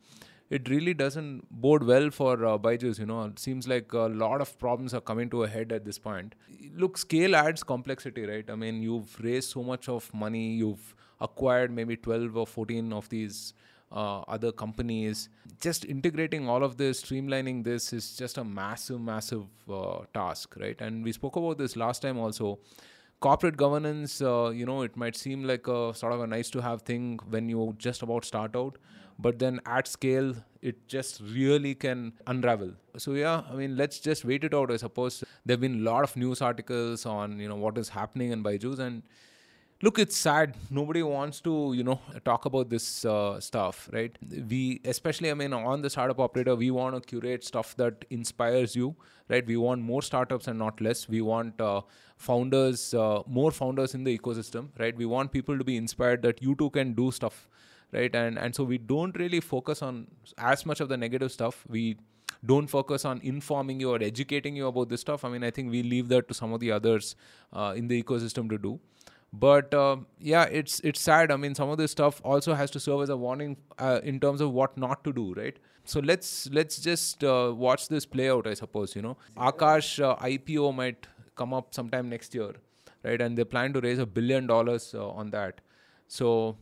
it 0.49 0.69
really 0.69 0.93
doesn't 0.93 1.45
bode 1.51 1.83
well 1.83 2.09
for 2.09 2.45
uh, 2.45 2.57
Byju's. 2.57 2.97
You 2.97 3.05
know, 3.05 3.25
it 3.25 3.39
seems 3.39 3.67
like 3.67 3.93
a 3.93 4.07
lot 4.23 4.41
of 4.41 4.57
problems 4.57 4.93
are 4.93 5.01
coming 5.01 5.29
to 5.31 5.43
a 5.43 5.47
head 5.47 5.71
at 5.71 5.85
this 5.85 5.99
point. 5.99 6.35
Look, 6.75 6.97
scale 6.97 7.35
adds 7.35 7.63
complexity, 7.63 8.25
right? 8.25 8.49
I 8.49 8.55
mean, 8.55 8.81
you've 8.81 9.19
raised 9.21 9.49
so 9.51 9.63
much 9.63 9.87
of 9.87 10.13
money, 10.13 10.53
you've 10.53 10.95
acquired 11.21 11.71
maybe 11.71 11.95
12 11.95 12.35
or 12.35 12.47
14 12.47 12.91
of 12.93 13.07
these 13.09 13.53
uh, 13.91 14.21
other 14.21 14.51
companies. 14.51 15.29
Just 15.59 15.85
integrating 15.85 16.47
all 16.49 16.63
of 16.63 16.77
this, 16.77 17.03
streamlining 17.03 17.63
this 17.63 17.93
is 17.93 18.15
just 18.15 18.37
a 18.37 18.43
massive, 18.43 19.01
massive 19.01 19.45
uh, 19.69 19.99
task, 20.13 20.55
right? 20.59 20.79
And 20.79 21.03
we 21.03 21.11
spoke 21.11 21.35
about 21.35 21.57
this 21.57 21.75
last 21.75 22.01
time 22.01 22.17
also 22.17 22.59
corporate 23.21 23.55
governance 23.55 24.19
uh, 24.21 24.49
you 24.49 24.65
know 24.65 24.81
it 24.81 24.97
might 24.97 25.15
seem 25.15 25.43
like 25.43 25.67
a 25.67 25.93
sort 25.93 26.11
of 26.11 26.21
a 26.21 26.27
nice 26.27 26.49
to 26.49 26.59
have 26.59 26.81
thing 26.81 27.19
when 27.29 27.47
you 27.47 27.75
just 27.77 28.01
about 28.01 28.25
start 28.25 28.55
out 28.55 28.79
but 29.19 29.37
then 29.37 29.59
at 29.67 29.87
scale 29.87 30.33
it 30.61 30.87
just 30.87 31.21
really 31.35 31.75
can 31.75 32.11
unravel 32.25 32.71
so 32.97 33.13
yeah 33.13 33.43
i 33.51 33.53
mean 33.53 33.77
let's 33.77 33.99
just 33.99 34.25
wait 34.25 34.43
it 34.43 34.55
out 34.55 34.71
i 34.71 34.75
suppose 34.75 35.23
there 35.45 35.53
have 35.53 35.61
been 35.61 35.75
a 35.81 35.83
lot 35.91 36.03
of 36.03 36.15
news 36.17 36.41
articles 36.41 37.05
on 37.05 37.39
you 37.39 37.47
know 37.47 37.55
what 37.55 37.77
is 37.77 37.89
happening 37.89 38.31
in 38.31 38.41
byju's 38.41 38.79
and 38.79 39.03
look 39.81 39.97
it's 39.97 40.15
sad. 40.15 40.55
Nobody 40.69 41.01
wants 41.01 41.41
to 41.41 41.73
you 41.73 41.83
know 41.83 41.99
talk 42.23 42.45
about 42.45 42.69
this 42.69 43.05
uh, 43.05 43.39
stuff 43.39 43.89
right? 43.91 44.17
We 44.49 44.81
especially 44.85 45.31
i 45.31 45.33
mean 45.33 45.53
on 45.53 45.81
the 45.81 45.89
startup 45.89 46.19
operator 46.19 46.55
we 46.55 46.69
want 46.71 46.95
to 46.95 47.01
curate 47.01 47.43
stuff 47.43 47.75
that 47.77 48.05
inspires 48.09 48.75
you 48.75 48.95
right? 49.29 49.45
We 49.45 49.57
want 49.57 49.81
more 49.81 50.01
startups 50.01 50.47
and 50.47 50.59
not 50.59 50.81
less. 50.81 51.07
We 51.07 51.21
want 51.21 51.59
uh, 51.61 51.81
founders 52.17 52.93
uh, 52.93 53.23
more 53.25 53.51
founders 53.51 53.95
in 53.95 54.03
the 54.03 54.17
ecosystem 54.17 54.69
right? 54.77 54.95
We 54.95 55.05
want 55.05 55.31
people 55.31 55.57
to 55.57 55.63
be 55.63 55.77
inspired 55.77 56.21
that 56.23 56.41
you 56.41 56.55
too 56.55 56.69
can 56.69 56.93
do 56.93 57.11
stuff 57.11 57.47
right? 57.91 58.15
And 58.15 58.37
and 58.37 58.55
so 58.55 58.63
we 58.63 58.77
don't 58.77 59.17
really 59.17 59.39
focus 59.39 59.81
on 59.81 60.07
as 60.37 60.65
much 60.65 60.79
of 60.79 60.89
the 60.89 60.97
negative 60.97 61.31
stuff. 61.31 61.65
We 61.67 61.97
don't 62.45 62.67
focus 62.67 63.03
on 63.05 63.19
informing 63.21 63.79
you 63.79 63.91
or 63.91 64.01
educating 64.01 64.55
you 64.55 64.67
about 64.67 64.89
this 64.89 65.01
stuff. 65.01 65.25
I 65.25 65.29
mean 65.29 65.43
i 65.43 65.51
think 65.51 65.71
we 65.71 65.83
leave 65.83 66.07
that 66.09 66.27
to 66.27 66.33
some 66.33 66.53
of 66.53 66.59
the 66.59 66.71
others 66.71 67.15
uh, 67.51 67.73
in 67.75 67.87
the 67.87 68.01
ecosystem 68.03 68.49
to 68.49 68.57
do 68.69 68.79
but 69.33 69.73
uh, 69.73 69.97
yeah 70.19 70.43
it's 70.43 70.79
it's 70.81 70.99
sad. 70.99 71.31
I 71.31 71.37
mean 71.37 71.55
some 71.55 71.69
of 71.69 71.77
this 71.77 71.91
stuff 71.91 72.21
also 72.23 72.53
has 72.53 72.71
to 72.71 72.79
serve 72.79 73.01
as 73.01 73.09
a 73.09 73.17
warning 73.17 73.57
uh, 73.79 73.99
in 74.03 74.19
terms 74.19 74.41
of 74.41 74.51
what 74.51 74.77
not 74.77 75.03
to 75.03 75.13
do 75.13 75.33
right? 75.33 75.57
So 75.85 75.99
let's 75.99 76.49
let's 76.51 76.79
just 76.79 77.23
uh, 77.23 77.53
watch 77.55 77.87
this 77.87 78.05
play 78.05 78.29
out 78.29 78.47
i 78.47 78.53
suppose 78.53 78.95
you 78.95 79.01
know. 79.01 79.17
Akash 79.37 80.03
uh, 80.03 80.15
ipo 80.17 80.73
might 80.75 81.07
come 81.35 81.53
up 81.53 81.73
sometime 81.73 82.09
next 82.09 82.35
year 82.35 82.51
right? 83.03 83.21
And 83.21 83.37
they 83.37 83.43
plan 83.43 83.73
to 83.73 83.81
raise 83.81 83.99
a 83.99 84.05
billion 84.05 84.47
dollars 84.47 84.93
uh, 84.93 85.09
on 85.09 85.31
that. 85.31 85.61
So 86.07 86.57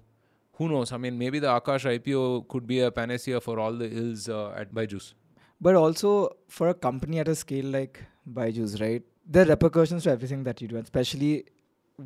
who 0.53 0.69
knows? 0.69 0.91
I 0.91 0.97
mean 0.97 1.17
maybe 1.17 1.39
the 1.39 1.47
akash 1.47 1.85
ipo 1.99 2.47
could 2.47 2.67
be 2.67 2.81
a 2.81 2.91
panacea 2.91 3.41
for 3.41 3.59
all 3.59 3.73
the 3.73 3.89
ills 3.89 4.29
uh, 4.29 4.51
at 4.51 4.73
byju's. 4.73 5.15
But 5.59 5.75
also 5.75 6.29
for 6.47 6.69
a 6.69 6.73
company 6.73 7.19
at 7.19 7.27
a 7.27 7.35
scale 7.35 7.65
like 7.65 8.05
Byju's, 8.33 8.79
right? 8.79 9.03
Are 9.35 9.45
repercussions 9.45 10.03
to 10.03 10.11
everything 10.11 10.43
that 10.43 10.61
you 10.61 10.67
do, 10.67 10.77
especially 10.77 11.45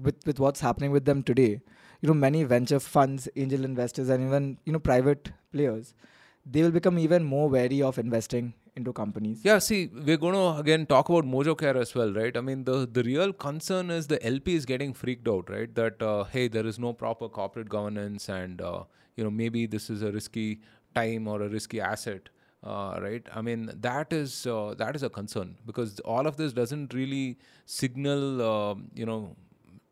with 0.01 0.25
with 0.25 0.39
what's 0.39 0.59
happening 0.59 0.91
with 0.91 1.05
them 1.05 1.23
today. 1.23 1.61
You 2.01 2.07
know, 2.07 2.13
many 2.13 2.43
venture 2.43 2.79
funds, 2.79 3.29
angel 3.35 3.63
investors, 3.63 4.09
and 4.09 4.25
even 4.27 4.57
you 4.65 4.73
know 4.73 4.79
private 4.79 5.31
players, 5.51 5.93
they 6.45 6.61
will 6.61 6.71
become 6.71 6.99
even 6.99 7.23
more 7.23 7.49
wary 7.49 7.81
of 7.81 7.97
investing 7.97 8.53
into 8.75 8.91
companies. 8.91 9.41
Yeah, 9.43 9.59
see, 9.59 9.89
we're 9.93 10.17
going 10.17 10.33
to 10.33 10.59
again 10.59 10.85
talk 10.85 11.09
about 11.09 11.25
MojoCare 11.25 11.75
as 11.75 11.93
well, 11.95 12.11
right? 12.11 12.35
I 12.35 12.41
mean, 12.41 12.63
the 12.63 12.87
the 12.91 13.03
real 13.03 13.33
concern 13.33 13.89
is 13.89 14.07
the 14.07 14.23
LP 14.25 14.55
is 14.55 14.65
getting 14.65 14.93
freaked 14.93 15.27
out, 15.27 15.49
right? 15.49 15.73
That 15.75 16.01
uh, 16.01 16.23
hey, 16.25 16.47
there 16.47 16.65
is 16.65 16.79
no 16.79 16.93
proper 16.93 17.29
corporate 17.29 17.69
governance, 17.69 18.29
and 18.29 18.61
uh, 18.61 18.83
you 19.15 19.23
know 19.23 19.31
maybe 19.31 19.65
this 19.65 19.89
is 19.89 20.01
a 20.01 20.11
risky 20.11 20.61
time 20.95 21.27
or 21.27 21.41
a 21.41 21.49
risky 21.49 21.81
asset, 21.81 22.29
uh, 22.63 22.99
right? 23.01 23.27
I 23.33 23.41
mean, 23.41 23.71
that 23.75 24.13
is 24.13 24.45
uh, 24.47 24.73
that 24.77 24.95
is 24.95 25.03
a 25.03 25.09
concern 25.09 25.57
because 25.65 25.99
all 26.01 26.27
of 26.27 26.37
this 26.37 26.53
doesn't 26.53 26.93
really 26.93 27.37
signal, 27.65 28.41
uh, 28.41 28.75
you 28.93 29.05
know, 29.05 29.35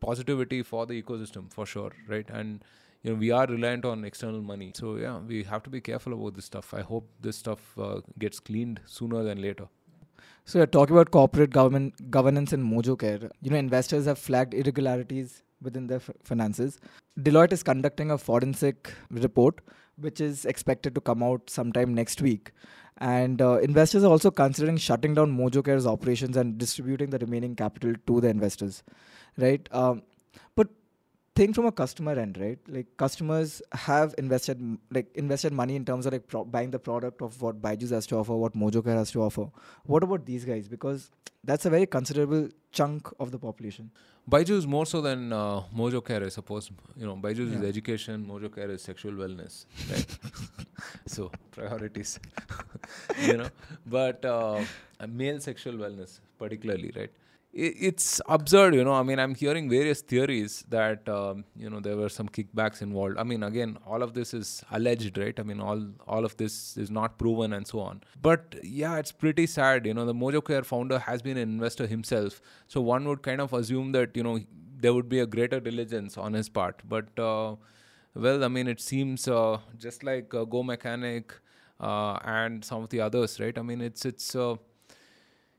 positivity 0.06 0.62
for 0.62 0.86
the 0.86 1.00
ecosystem 1.02 1.50
for 1.52 1.66
sure, 1.66 1.92
right? 2.08 2.28
And 2.30 2.64
you 3.02 3.10
know 3.12 3.18
we 3.18 3.30
are 3.36 3.46
reliant 3.46 3.84
on 3.90 4.04
external 4.08 4.42
money 4.48 4.66
so 4.80 4.90
yeah 4.96 5.18
we 5.30 5.38
have 5.52 5.62
to 5.64 5.70
be 5.70 5.80
careful 5.88 6.12
about 6.16 6.34
this 6.36 6.44
stuff 6.50 6.72
i 6.80 6.82
hope 6.90 7.08
this 7.20 7.38
stuff 7.44 7.76
uh, 7.86 8.00
gets 8.24 8.38
cleaned 8.50 8.80
sooner 8.98 9.22
than 9.30 9.40
later 9.46 9.66
So, 10.44 10.58
yeah, 10.60 10.66
talking 10.66 10.96
about 10.96 11.10
corporate 11.14 11.50
government 11.50 12.10
governance 12.10 12.52
in 12.56 12.62
MojoCare, 12.68 13.30
you 13.46 13.50
know, 13.50 13.56
investors 13.56 14.06
have 14.10 14.18
flagged 14.18 14.54
irregularities 14.62 15.42
within 15.66 15.86
their 15.86 15.98
f- 15.98 16.10
finances. 16.30 16.78
Deloitte 17.28 17.52
is 17.52 17.62
conducting 17.62 18.10
a 18.10 18.18
forensic 18.18 18.92
report, 19.10 19.60
which 19.96 20.20
is 20.20 20.44
expected 20.44 20.96
to 20.96 21.00
come 21.00 21.22
out 21.22 21.48
sometime 21.48 21.94
next 21.94 22.20
week. 22.22 22.52
And 22.98 23.40
uh, 23.40 23.58
investors 23.58 24.04
are 24.04 24.10
also 24.10 24.30
considering 24.30 24.76
shutting 24.76 25.14
down 25.14 25.36
MojoCare's 25.36 25.86
operations 25.86 26.36
and 26.36 26.58
distributing 26.58 27.10
the 27.10 27.18
remaining 27.18 27.54
capital 27.54 27.94
to 28.06 28.20
the 28.20 28.28
investors, 28.28 28.82
right? 29.36 29.68
Um, 29.72 30.02
but 30.54 30.68
think 31.34 31.54
from 31.54 31.66
a 31.66 31.72
customer 31.72 32.12
end, 32.12 32.38
right? 32.38 32.58
Like 32.68 32.86
customers 32.96 33.62
have 33.72 34.14
invested 34.18 34.78
like 34.90 35.14
invested 35.14 35.52
money 35.52 35.76
in 35.76 35.84
terms 35.84 36.06
of 36.06 36.12
like 36.12 36.26
pro- 36.28 36.44
buying 36.44 36.70
the 36.70 36.78
product 36.78 37.22
of 37.22 37.40
what 37.40 37.60
Byju's 37.60 37.90
has 37.90 38.06
to 38.08 38.16
offer, 38.16 38.34
what 38.34 38.54
MojoCare 38.54 38.96
has 38.96 39.10
to 39.12 39.22
offer. 39.22 39.46
What 39.84 40.02
about 40.02 40.26
these 40.26 40.44
guys? 40.44 40.68
Because 40.68 41.10
that's 41.44 41.66
a 41.66 41.70
very 41.70 41.86
considerable 41.86 42.48
chunk 42.70 43.08
of 43.18 43.30
the 43.30 43.38
population. 43.38 43.90
Byju 44.30 44.50
is 44.50 44.66
more 44.68 44.86
so 44.86 45.00
than 45.00 45.32
uh, 45.32 45.62
Mojo 45.76 46.04
Care, 46.04 46.24
I 46.24 46.28
suppose. 46.28 46.70
You 46.96 47.06
know, 47.06 47.16
Byju 47.16 47.56
is 47.56 47.62
education, 47.62 48.24
Mojo 48.24 48.54
Care 48.54 48.70
is 48.70 48.80
sexual 48.80 49.12
wellness, 49.12 49.66
right? 49.90 50.06
so 51.06 51.32
priorities, 51.50 52.20
you 53.20 53.36
know. 53.38 53.48
But 53.84 54.24
uh, 54.24 54.60
male 55.08 55.40
sexual 55.40 55.74
wellness, 55.74 56.20
particularly, 56.38 56.92
right? 56.94 57.10
It's 57.54 58.18
absurd, 58.28 58.74
you 58.74 58.82
know. 58.82 58.94
I 58.94 59.02
mean, 59.02 59.18
I'm 59.18 59.34
hearing 59.34 59.68
various 59.68 60.00
theories 60.00 60.64
that 60.70 61.06
um, 61.06 61.44
you 61.54 61.68
know 61.68 61.80
there 61.80 61.98
were 61.98 62.08
some 62.08 62.26
kickbacks 62.26 62.80
involved. 62.80 63.18
I 63.18 63.24
mean, 63.24 63.42
again, 63.42 63.76
all 63.86 64.02
of 64.02 64.14
this 64.14 64.32
is 64.32 64.64
alleged, 64.70 65.18
right? 65.18 65.38
I 65.38 65.42
mean, 65.42 65.60
all 65.60 65.82
all 66.06 66.24
of 66.24 66.34
this 66.38 66.78
is 66.78 66.90
not 66.90 67.18
proven 67.18 67.52
and 67.52 67.66
so 67.66 67.80
on. 67.80 68.00
But 68.22 68.56
yeah, 68.62 68.96
it's 68.96 69.12
pretty 69.12 69.46
sad. 69.46 69.84
You 69.84 69.92
know, 69.92 70.06
the 70.06 70.14
Mojo 70.14 70.42
Care 70.42 70.62
founder 70.62 70.98
has 70.98 71.20
been 71.20 71.36
an 71.36 71.50
investor 71.50 71.86
himself, 71.86 72.40
so 72.68 72.80
one 72.80 73.06
would 73.06 73.22
kind 73.22 73.42
of 73.42 73.52
assume 73.52 73.92
that 73.92 74.16
you 74.16 74.22
know 74.22 74.38
there 74.80 74.94
would 74.94 75.10
be 75.10 75.18
a 75.20 75.26
greater 75.26 75.60
diligence 75.60 76.16
on 76.16 76.32
his 76.32 76.48
part. 76.48 76.80
But 76.88 77.18
uh, 77.18 77.56
well, 78.14 78.44
I 78.44 78.48
mean, 78.48 78.66
it 78.66 78.80
seems 78.80 79.28
uh, 79.28 79.58
just 79.78 80.02
like 80.04 80.32
uh, 80.32 80.44
Go 80.44 80.62
Mechanic 80.62 81.34
uh, 81.78 82.14
and 82.24 82.64
some 82.64 82.82
of 82.82 82.88
the 82.88 83.00
others, 83.00 83.38
right? 83.40 83.58
I 83.58 83.62
mean, 83.62 83.82
it's 83.82 84.06
it's. 84.06 84.34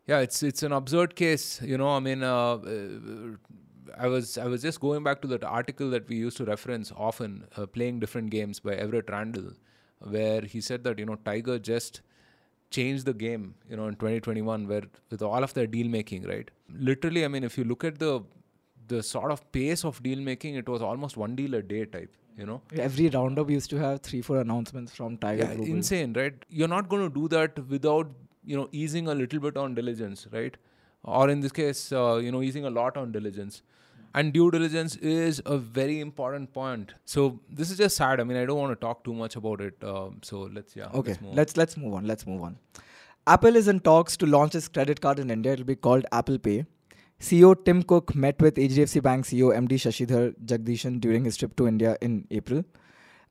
Yeah, 0.07 0.19
it's 0.19 0.43
it's 0.43 0.63
an 0.63 0.71
absurd 0.73 1.15
case. 1.15 1.61
You 1.61 1.77
know, 1.77 1.89
I 1.89 1.99
mean, 1.99 2.23
uh, 2.23 2.55
uh, 2.55 3.37
I 3.97 4.07
was 4.07 4.37
I 4.37 4.45
was 4.45 4.61
just 4.61 4.79
going 4.79 5.03
back 5.03 5.21
to 5.21 5.27
that 5.29 5.43
article 5.43 5.89
that 5.91 6.07
we 6.09 6.17
used 6.17 6.37
to 6.37 6.45
reference 6.45 6.91
often, 6.95 7.45
uh, 7.55 7.65
playing 7.65 7.99
different 7.99 8.29
games 8.29 8.59
by 8.59 8.73
Everett 8.75 9.09
Randle, 9.09 9.53
where 9.99 10.41
he 10.41 10.61
said 10.61 10.83
that 10.83 10.99
you 10.99 11.05
know 11.05 11.15
Tiger 11.23 11.57
just 11.57 12.01
changed 12.69 13.05
the 13.05 13.13
game. 13.13 13.55
You 13.69 13.77
know, 13.77 13.87
in 13.87 13.95
2021, 13.95 14.67
where 14.67 14.83
with 15.09 15.21
all 15.21 15.43
of 15.43 15.53
their 15.53 15.67
deal 15.67 15.87
making, 15.87 16.23
right? 16.23 16.49
Literally, 16.69 17.23
I 17.23 17.29
mean, 17.29 17.43
if 17.43 17.57
you 17.57 17.63
look 17.63 17.83
at 17.83 17.99
the 17.99 18.23
the 18.87 19.01
sort 19.01 19.31
of 19.31 19.49
pace 19.53 19.85
of 19.85 20.03
deal 20.03 20.19
making, 20.19 20.55
it 20.55 20.67
was 20.67 20.81
almost 20.81 21.15
one 21.15 21.35
deal 21.35 21.53
a 21.55 21.61
day 21.61 21.85
type. 21.85 22.11
You 22.37 22.47
know, 22.47 22.61
Every 22.75 23.09
roundup 23.09 23.49
used 23.51 23.69
to 23.69 23.77
have 23.77 24.01
three, 24.01 24.21
four 24.21 24.39
announcements 24.39 24.93
from 24.93 25.17
Tiger 25.17 25.43
yeah, 25.43 25.53
Global. 25.55 25.71
insane, 25.71 26.13
right? 26.13 26.33
You're 26.49 26.67
not 26.67 26.89
going 26.89 27.07
to 27.07 27.13
do 27.13 27.27
that 27.27 27.59
without 27.67 28.07
you 28.45 28.57
know 28.57 28.69
easing 28.71 29.07
a 29.07 29.15
little 29.15 29.39
bit 29.39 29.57
on 29.57 29.75
diligence, 29.75 30.27
right? 30.31 30.55
Or 31.03 31.29
in 31.29 31.41
this 31.41 31.51
case, 31.51 31.91
uh, 31.91 32.15
you 32.15 32.31
know, 32.31 32.41
easing 32.41 32.65
a 32.65 32.69
lot 32.69 32.97
on 32.97 33.11
diligence. 33.11 33.61
And 34.15 34.31
due 34.31 34.51
diligence 34.51 34.95
is 34.97 35.41
a 35.45 35.57
very 35.57 35.99
important 35.99 36.53
point. 36.53 36.93
So 37.03 37.39
this 37.49 37.71
is 37.71 37.77
just 37.77 37.97
sad. 37.97 38.19
I 38.19 38.23
mean, 38.23 38.37
I 38.37 38.45
don't 38.45 38.59
want 38.59 38.71
to 38.71 38.75
talk 38.75 39.03
too 39.03 39.13
much 39.13 39.35
about 39.35 39.59
it. 39.59 39.75
Um, 39.83 40.19
so 40.21 40.49
let's 40.53 40.75
yeah. 40.75 40.89
Okay, 40.93 41.11
let's 41.11 41.21
move 41.21 41.29
on. 41.31 41.35
let's 41.35 41.57
let's 41.57 41.77
move 41.77 41.93
on. 41.93 42.07
Let's 42.07 42.27
move 42.27 42.43
on. 42.43 42.57
Apple 43.25 43.55
is 43.55 43.67
in 43.67 43.79
talks 43.79 44.15
to 44.17 44.25
launch 44.25 44.53
its 44.53 44.67
credit 44.67 45.01
card 45.01 45.17
in 45.17 45.31
India. 45.31 45.53
It'll 45.53 45.65
be 45.65 45.75
called 45.75 46.05
Apple 46.11 46.37
Pay. 46.37 46.65
CEO 47.19 47.55
Tim 47.65 47.81
Cook 47.83 48.13
met 48.13 48.41
with 48.41 48.55
HDFC 48.55 49.01
Bank 49.01 49.25
CEO 49.25 49.51
MD 49.57 49.77
Shashidhar 49.83 50.35
Jagdishan 50.45 50.99
during 50.99 51.23
his 51.23 51.37
trip 51.37 51.55
to 51.55 51.67
India 51.67 51.97
in 52.01 52.27
April. 52.31 52.63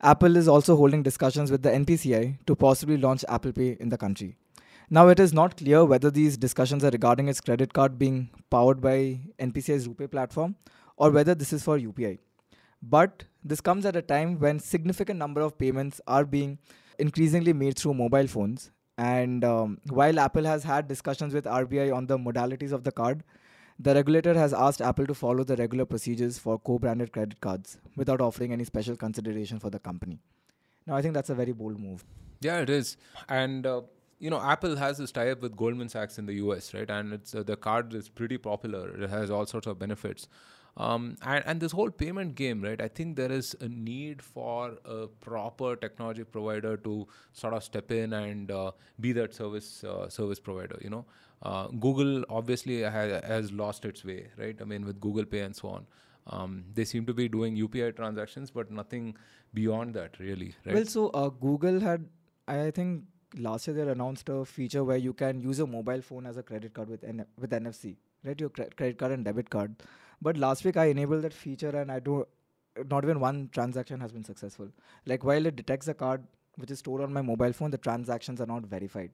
Apple 0.01 0.37
is 0.37 0.49
also 0.49 0.75
holding 0.77 1.03
discussions 1.03 1.51
with 1.51 1.63
the 1.63 1.71
NPCI 1.71 2.39
to 2.47 2.57
possibly 2.57 2.97
launch 2.97 3.25
Apple 3.29 3.53
Pay 3.53 3.77
in 3.79 3.91
the 3.91 3.99
country. 3.99 4.37
Now, 4.95 5.09
it 5.09 5.19
is 5.19 5.33
not 5.33 5.57
clear 5.57 5.87
whether 5.87 6.11
these 6.11 6.37
discussions 6.37 6.85
are 6.85 6.91
regarding 6.91 7.29
its 7.29 7.41
credit 7.41 7.73
card 7.73 7.99
being 7.99 8.29
powered 8.51 8.83
by 8.83 9.21
NPCI's 9.39 9.89
RuPay 9.89 10.11
platform 10.11 10.55
or 10.99 11.11
whether 11.11 11.35
this 11.35 11.55
is 11.55 11.63
for 11.65 11.79
UPI. 11.79 12.19
But 12.83 13.25
this 13.43 13.63
comes 13.63 13.87
at 13.87 13.97
a 13.97 14.03
time 14.03 14.39
when 14.39 14.59
significant 14.59 15.19
number 15.19 15.41
of 15.41 15.57
payments 15.57 16.03
are 16.07 16.27
being 16.27 16.59
increasingly 16.99 17.55
made 17.55 17.79
through 17.79 17.95
mobile 17.95 18.27
phones. 18.27 18.71
And 18.99 19.47
um, 19.47 19.79
while 19.89 20.21
Apple 20.21 20.45
has 20.45 20.63
had 20.63 20.89
discussions 20.89 21.33
with 21.33 21.47
RBI 21.47 21.91
on 21.97 22.07
the 22.07 22.19
modalities 22.19 22.73
of 22.73 22.85
the 22.85 22.93
card, 22.93 23.25
the 23.79 23.95
regulator 23.95 24.35
has 24.35 24.53
asked 24.53 24.83
Apple 24.83 25.07
to 25.07 25.15
follow 25.15 25.43
the 25.43 25.57
regular 25.57 25.87
procedures 25.87 26.39
for 26.39 26.59
co-branded 26.59 27.13
credit 27.13 27.41
cards 27.41 27.79
without 27.97 28.21
offering 28.21 28.53
any 28.53 28.65
special 28.65 28.97
consideration 28.97 29.59
for 29.59 29.71
the 29.71 29.79
company. 29.79 30.21
Now, 30.87 30.97
I 30.97 31.01
think 31.01 31.15
that's 31.15 31.31
a 31.31 31.35
very 31.35 31.53
bold 31.53 31.81
move. 31.81 32.05
Yeah, 32.43 32.59
it 32.59 32.69
is. 32.69 32.99
And 33.31 33.67
uh, 33.67 33.81
you 34.23 34.31
know, 34.31 34.41
Apple 34.41 34.77
has 34.77 34.99
this 34.99 35.11
tie-up 35.11 35.43
with 35.43 35.57
Goldman 35.57 35.89
Sachs 35.89 36.17
in 36.17 36.27
the 36.27 36.35
US, 36.35 36.73
right? 36.73 36.89
And 36.89 37.13
it's 37.13 37.35
uh, 37.35 37.43
the 37.43 37.57
card 37.57 37.93
is 37.93 38.09
pretty 38.09 38.39
popular. 38.39 38.83
It 39.03 39.11
has 39.11 39.33
all 39.33 39.47
sorts 39.47 39.67
of 39.67 39.81
benefits. 39.81 40.29
Um, 40.77 41.17
and, 41.23 41.43
and 41.45 41.61
this 41.61 41.73
whole 41.73 41.91
payment 41.91 42.37
game, 42.37 42.63
right? 42.63 42.81
I 42.81 42.87
think 42.87 43.17
there 43.17 43.33
is 43.33 43.57
a 43.61 43.69
need 43.69 44.23
for 44.23 44.79
a 44.85 45.09
proper 45.09 45.75
technology 45.75 46.23
provider 46.23 46.77
to 46.79 47.09
sort 47.33 47.53
of 47.53 47.65
step 47.65 47.91
in 47.91 48.13
and 48.13 48.53
uh, 48.53 48.71
be 49.01 49.13
that 49.13 49.35
service 49.35 49.83
uh, 49.83 50.09
service 50.09 50.39
provider. 50.39 50.79
You 50.81 50.91
know, 50.91 51.05
uh, 51.43 51.67
Google 51.67 52.25
obviously 52.31 52.83
ha- 52.85 53.21
has 53.35 53.51
lost 53.51 53.85
its 53.85 54.05
way, 54.05 54.29
right? 54.39 54.57
I 54.61 54.65
mean, 54.65 54.87
with 54.87 55.01
Google 55.01 55.25
Pay 55.25 55.41
and 55.41 55.57
so 55.57 55.69
on. 55.69 55.87
Um, 56.29 56.65
they 56.73 56.85
seem 56.85 57.07
to 57.07 57.13
be 57.13 57.29
doing 57.29 57.57
UPI 57.57 57.97
transactions, 57.97 58.53
but 58.53 58.71
nothing 58.71 59.17
beyond 59.53 59.95
that, 59.95 60.21
really, 60.21 60.55
right? 60.65 60.77
Well, 60.77 60.85
so 60.87 61.09
uh, 61.09 61.31
Google 61.31 61.81
had, 61.81 62.07
I 62.47 62.71
think 62.71 63.03
last 63.37 63.67
year 63.67 63.77
they 63.77 63.91
announced 63.91 64.29
a 64.29 64.45
feature 64.45 64.85
where 64.85 64.97
you 64.97 65.13
can 65.13 65.41
use 65.41 65.59
a 65.61 65.67
mobile 65.67 66.03
phone 66.03 66.27
as 66.27 66.37
a 66.37 66.43
credit 66.43 66.75
card 66.75 66.89
with 66.89 67.05
N- 67.05 67.27
with 67.39 67.53
NFC, 67.53 67.97
right? 68.25 68.39
Your 68.41 68.51
cre- 68.51 68.73
credit 68.77 68.99
card 68.99 69.13
and 69.13 69.25
debit 69.25 69.51
card. 69.51 69.75
But 70.21 70.37
last 70.37 70.65
week 70.65 70.77
I 70.77 70.87
enabled 70.87 71.23
that 71.23 71.33
feature 71.33 71.71
and 71.71 71.91
I 71.91 71.99
do 72.01 72.27
not 72.89 73.05
even 73.05 73.21
one 73.21 73.49
transaction 73.53 74.01
has 74.01 74.13
been 74.13 74.25
successful. 74.25 74.69
Like 75.07 75.25
while 75.25 75.45
it 75.47 75.57
detects 75.57 75.89
a 75.89 75.95
card 75.95 76.23
which 76.57 76.71
is 76.71 76.79
stored 76.81 77.03
on 77.03 77.13
my 77.13 77.23
mobile 77.23 77.53
phone, 77.53 77.71
the 77.71 77.79
transactions 77.79 78.41
are 78.41 78.47
not 78.47 78.65
verified. 78.67 79.11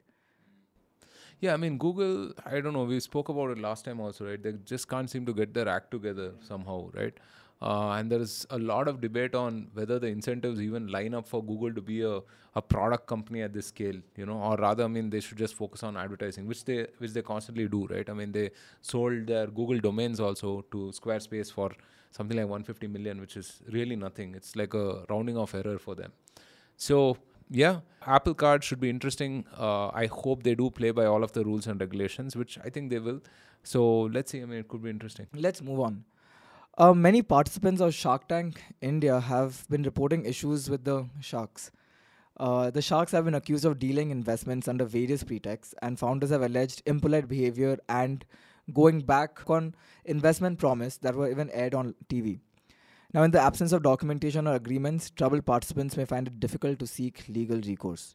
Yeah, 1.41 1.55
I 1.55 1.57
mean, 1.57 1.79
Google, 1.79 2.33
I 2.45 2.61
don't 2.61 2.73
know, 2.73 2.85
we 2.85 2.99
spoke 3.01 3.29
about 3.29 3.51
it 3.51 3.59
last 3.59 3.85
time 3.85 4.01
also, 4.01 4.27
right? 4.27 4.43
They 4.43 4.53
just 4.65 4.89
can't 4.89 5.09
seem 5.09 5.25
to 5.27 5.33
get 5.33 5.55
their 5.55 5.69
act 5.69 5.91
together 5.93 6.33
somehow, 6.41 6.91
right? 6.93 7.15
Uh, 7.61 7.91
and 7.93 8.11
there's 8.11 8.47
a 8.51 8.59
lot 8.59 8.87
of 8.87 9.01
debate 9.01 9.35
on 9.35 9.69
whether 9.75 9.99
the 9.99 10.07
incentives 10.07 10.61
even 10.61 10.87
line 10.87 11.13
up 11.13 11.27
for 11.27 11.43
Google 11.43 11.73
to 11.75 11.81
be 11.81 12.03
a, 12.03 12.21
a 12.55 12.63
product 12.63 13.07
company 13.07 13.43
at 13.43 13.53
this 13.53 13.67
scale, 13.67 13.97
you 14.17 14.27
know, 14.27 14.39
or 14.39 14.57
rather, 14.57 14.85
I 14.85 14.87
mean, 14.87 15.11
they 15.11 15.19
should 15.19 15.39
just 15.39 15.55
focus 15.55 15.83
on 15.83 15.97
advertising, 15.97 16.47
which 16.47 16.65
they 16.65 16.87
which 16.99 17.13
they 17.13 17.23
constantly 17.23 17.67
do, 17.67 17.87
right? 17.89 18.09
I 18.09 18.13
mean, 18.13 18.31
they 18.31 18.51
sold 18.81 19.27
their 19.27 19.49
Google 19.49 19.81
domains 19.81 20.21
also 20.21 20.65
to 20.71 20.93
Squarespace 21.01 21.53
for 21.53 21.73
something 22.13 22.37
like 22.37 22.47
150 22.47 22.87
million, 22.87 23.21
which 23.21 23.37
is 23.37 23.61
really 23.73 23.97
nothing. 23.97 24.35
It's 24.37 24.55
like 24.55 24.75
a 24.75 25.05
rounding 25.11 25.37
off 25.37 25.55
error 25.55 25.79
for 25.79 25.97
them. 25.97 26.13
So 26.77 27.17
yeah, 27.51 27.81
Apple 28.07 28.35
Card 28.35 28.63
should 28.63 28.81
be 28.81 28.91
interesting. 28.91 29.45
Uh, 29.59 29.89
I 29.89 30.07
hope 30.07 30.45
they 30.45 30.55
do 30.55 30.71
play 30.71 30.93
by 30.93 31.07
all 31.07 31.25
of 31.25 31.33
the 31.33 31.45
rules 31.45 31.67
and 31.67 31.81
regulations, 31.81 32.37
which 32.37 32.59
I 32.65 32.71
think 32.71 32.91
they 32.91 32.99
will. 32.99 33.21
So 33.65 34.03
let's 34.03 34.31
see. 34.31 34.43
I 34.43 34.45
mean, 34.45 34.61
it 34.61 34.69
could 34.69 34.83
be 34.83 34.91
interesting. 34.91 35.27
Let's 35.35 35.61
move 35.61 35.81
on. 35.81 36.05
Uh, 36.79 36.95
many 36.95 37.23
participants 37.23 37.81
of 37.81 37.93
Shark 37.93 38.29
Tank 38.29 38.63
India 38.81 39.19
have 39.19 39.69
been 39.69 39.83
reporting 39.83 40.25
issues 40.25 40.71
with 40.71 40.85
the 40.85 41.07
sharks. 41.21 41.73
Uh, 42.37 42.71
the 42.71 42.81
sharks 42.81 43.11
have 43.11 43.25
been 43.25 43.35
accused 43.35 43.65
of 43.65 43.81
dealing 43.81 44.13
investments 44.13 44.69
under 44.69 44.85
various 44.85 45.25
pretexts, 45.25 45.75
and 45.83 45.99
founders 45.99 46.31
have 46.31 46.41
alleged 46.41 46.85
impolite 46.87 47.27
behavior 47.27 47.79
and 47.89 48.25
going 48.73 49.01
back 49.01 49.41
on 49.51 49.75
investment 50.05 50.61
promise 50.61 50.99
that 50.99 51.17
were 51.17 51.29
even 51.29 51.51
aired 51.51 51.75
on 51.75 51.97
TV. 52.09 52.39
Now, 53.13 53.25
in 53.25 53.33
the 53.33 53.41
absence 53.41 53.73
of 53.73 53.83
documentation 53.83 54.47
or 54.47 54.55
agreements, 54.55 55.11
troubled 55.11 55.47
participants 55.47 55.97
may 55.97 56.05
find 56.05 56.29
it 56.29 56.39
difficult 56.39 56.79
to 56.79 56.87
seek 56.87 57.25
legal 57.29 57.61
recourse. 57.61 58.15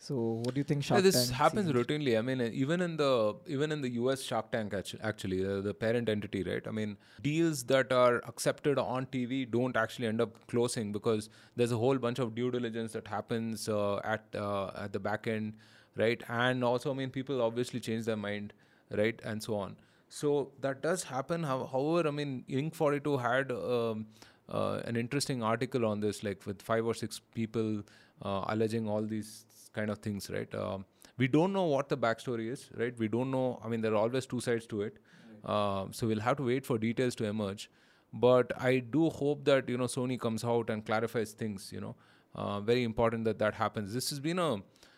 So, 0.00 0.14
what 0.44 0.54
do 0.54 0.60
you 0.60 0.64
think? 0.64 0.84
Shark 0.84 0.98
Yeah, 0.98 1.02
this 1.02 1.26
Tank 1.26 1.36
happens 1.36 1.72
routinely. 1.72 2.16
I 2.16 2.22
mean, 2.22 2.40
even 2.40 2.80
in 2.80 2.96
the 2.96 3.34
even 3.48 3.72
in 3.72 3.80
the 3.80 3.90
U.S. 3.94 4.22
Shark 4.22 4.52
Tank, 4.52 4.72
actu- 4.72 4.98
actually, 5.02 5.44
uh, 5.44 5.60
the 5.60 5.74
parent 5.74 6.08
entity, 6.08 6.44
right? 6.44 6.66
I 6.66 6.70
mean, 6.70 6.96
deals 7.20 7.64
that 7.64 7.92
are 7.92 8.18
accepted 8.28 8.78
on 8.78 9.06
TV 9.06 9.50
don't 9.50 9.76
actually 9.76 10.06
end 10.06 10.20
up 10.20 10.46
closing 10.46 10.92
because 10.92 11.28
there's 11.56 11.72
a 11.72 11.76
whole 11.76 11.98
bunch 11.98 12.20
of 12.20 12.36
due 12.36 12.50
diligence 12.52 12.92
that 12.92 13.08
happens 13.08 13.68
uh, 13.68 13.96
at 14.04 14.24
uh, 14.36 14.70
at 14.76 14.92
the 14.92 15.00
back 15.00 15.26
end, 15.26 15.54
right? 15.96 16.22
And 16.28 16.62
also, 16.62 16.92
I 16.92 16.94
mean, 16.94 17.10
people 17.10 17.42
obviously 17.42 17.80
change 17.80 18.04
their 18.04 18.16
mind, 18.16 18.52
right, 18.92 19.20
and 19.24 19.42
so 19.42 19.56
on. 19.56 19.76
So 20.08 20.52
that 20.60 20.80
does 20.80 21.02
happen. 21.02 21.42
However, 21.42 22.06
I 22.06 22.12
mean, 22.12 22.44
Inc42 22.48 23.20
had 23.20 23.50
um, 23.50 24.06
uh, 24.48 24.80
an 24.84 24.96
interesting 24.96 25.42
article 25.42 25.84
on 25.84 26.00
this, 26.00 26.22
like 26.22 26.46
with 26.46 26.62
five 26.62 26.86
or 26.86 26.94
six 26.94 27.20
people 27.34 27.82
uh, 28.22 28.44
alleging 28.46 28.88
all 28.88 29.02
these 29.02 29.44
kind 29.78 29.90
of 29.96 29.98
things, 30.08 30.30
right? 30.36 30.54
Um, 30.54 30.84
we 31.16 31.28
don't 31.36 31.52
know 31.58 31.64
what 31.74 31.88
the 31.88 31.98
backstory 32.06 32.48
is, 32.56 32.68
right? 32.82 32.98
We 33.04 33.08
don't 33.16 33.30
know. 33.30 33.46
I 33.64 33.68
mean, 33.68 33.80
there 33.86 33.92
are 33.92 34.02
always 34.06 34.26
two 34.34 34.40
sides 34.48 34.66
to 34.74 34.82
it. 34.82 34.98
Uh, 35.44 35.86
so 35.90 36.06
we'll 36.06 36.24
have 36.28 36.36
to 36.38 36.46
wait 36.52 36.66
for 36.70 36.78
details 36.78 37.14
to 37.16 37.24
emerge. 37.24 37.70
But 38.12 38.52
I 38.68 38.78
do 38.78 39.08
hope 39.10 39.44
that 39.44 39.68
you 39.68 39.78
know 39.82 39.90
Sony 39.94 40.18
comes 40.26 40.44
out 40.44 40.70
and 40.70 40.84
clarifies 40.84 41.32
things. 41.42 41.68
You 41.72 41.80
know, 41.86 41.94
uh, 42.34 42.60
very 42.60 42.84
important 42.84 43.24
that 43.30 43.38
that 43.44 43.54
happens. 43.54 43.92
This 43.98 44.10
has 44.10 44.20
been 44.28 44.38
a 44.38 44.48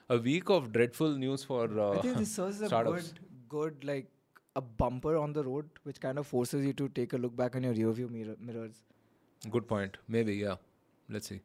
a 0.08 0.18
week 0.28 0.50
of 0.58 0.72
dreadful 0.76 1.18
news 1.24 1.44
for 1.50 1.64
uh, 1.78 1.90
I 1.98 2.00
think 2.06 2.16
this 2.22 2.32
serves 2.34 2.62
a 2.62 2.68
good, 2.84 3.20
good 3.48 3.84
like 3.90 4.08
a 4.56 4.60
bumper 4.60 5.16
on 5.16 5.32
the 5.32 5.44
road, 5.44 5.68
which 5.90 6.00
kind 6.00 6.18
of 6.18 6.26
forces 6.26 6.64
you 6.70 6.72
to 6.84 6.88
take 7.00 7.12
a 7.12 7.18
look 7.26 7.36
back 7.36 7.56
on 7.56 7.68
your 7.68 7.74
rearview 7.74 8.10
mirror, 8.10 8.36
mirrors. 8.40 8.82
Good 9.50 9.68
point. 9.68 9.96
Maybe 10.08 10.34
yeah. 10.34 10.56
Let's 11.08 11.28
see. 11.28 11.40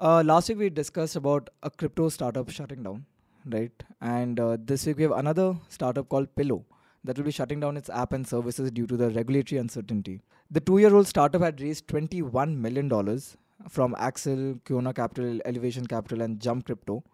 Uh, 0.00 0.22
last 0.24 0.48
week 0.48 0.58
we 0.58 0.68
discussed 0.70 1.14
about 1.14 1.50
a 1.62 1.70
crypto 1.70 2.08
startup 2.08 2.50
shutting 2.50 2.82
down, 2.82 3.06
right? 3.46 3.70
And 4.00 4.40
uh, 4.40 4.56
this 4.60 4.86
week 4.86 4.96
we 4.96 5.04
have 5.04 5.12
another 5.12 5.54
startup 5.68 6.08
called 6.08 6.34
Pillow 6.34 6.64
that 7.04 7.16
will 7.16 7.24
be 7.24 7.30
shutting 7.30 7.60
down 7.60 7.76
its 7.76 7.88
app 7.88 8.12
and 8.12 8.26
services 8.26 8.72
due 8.72 8.88
to 8.88 8.96
the 8.96 9.10
regulatory 9.10 9.60
uncertainty. 9.60 10.20
The 10.50 10.58
two-year-old 10.58 11.06
startup 11.06 11.42
had 11.42 11.60
raised 11.60 11.86
21 11.86 12.60
million 12.60 12.88
dollars 12.88 13.36
from 13.68 13.94
Accel, 13.94 14.60
Quona 14.62 14.92
Capital, 14.92 15.38
Elevation 15.44 15.86
Capital, 15.86 16.22
and 16.22 16.40
Jump 16.40 16.66
Crypto. 16.66 17.04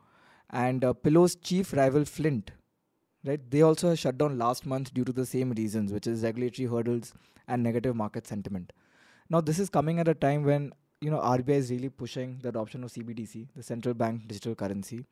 And 0.49 0.83
uh, 0.83 0.95
Pillow's 0.95 1.37
chief 1.37 1.75
rival 1.75 2.07
Flint, 2.07 2.51
right? 3.27 3.41
They 3.51 3.61
also 3.61 3.95
shut 3.95 4.17
down 4.17 4.39
last 4.39 4.65
month 4.65 4.95
due 4.95 5.05
to 5.05 5.13
the 5.13 5.27
same 5.27 5.51
reasons, 5.51 5.93
which 5.93 6.07
is 6.07 6.23
regulatory 6.23 6.67
hurdles 6.67 7.13
and 7.47 7.63
negative 7.63 7.95
market 7.95 8.27
sentiment. 8.27 8.73
Now, 9.29 9.43
this 9.43 9.59
is 9.59 9.69
coming 9.69 10.01
at 10.01 10.09
a 10.09 10.15
time 10.15 10.45
when 10.45 10.73
you 11.01 11.11
know 11.11 11.19
RBI 11.19 11.57
is 11.57 11.71
really 11.71 11.89
pushing 11.89 12.39
the 12.43 12.49
adoption 12.49 12.85
of 12.85 12.93
CBDC, 12.93 13.49
the 13.57 13.63
central 13.63 13.95
bank 13.95 14.27
digital 14.27 14.55
currency. 14.55 15.05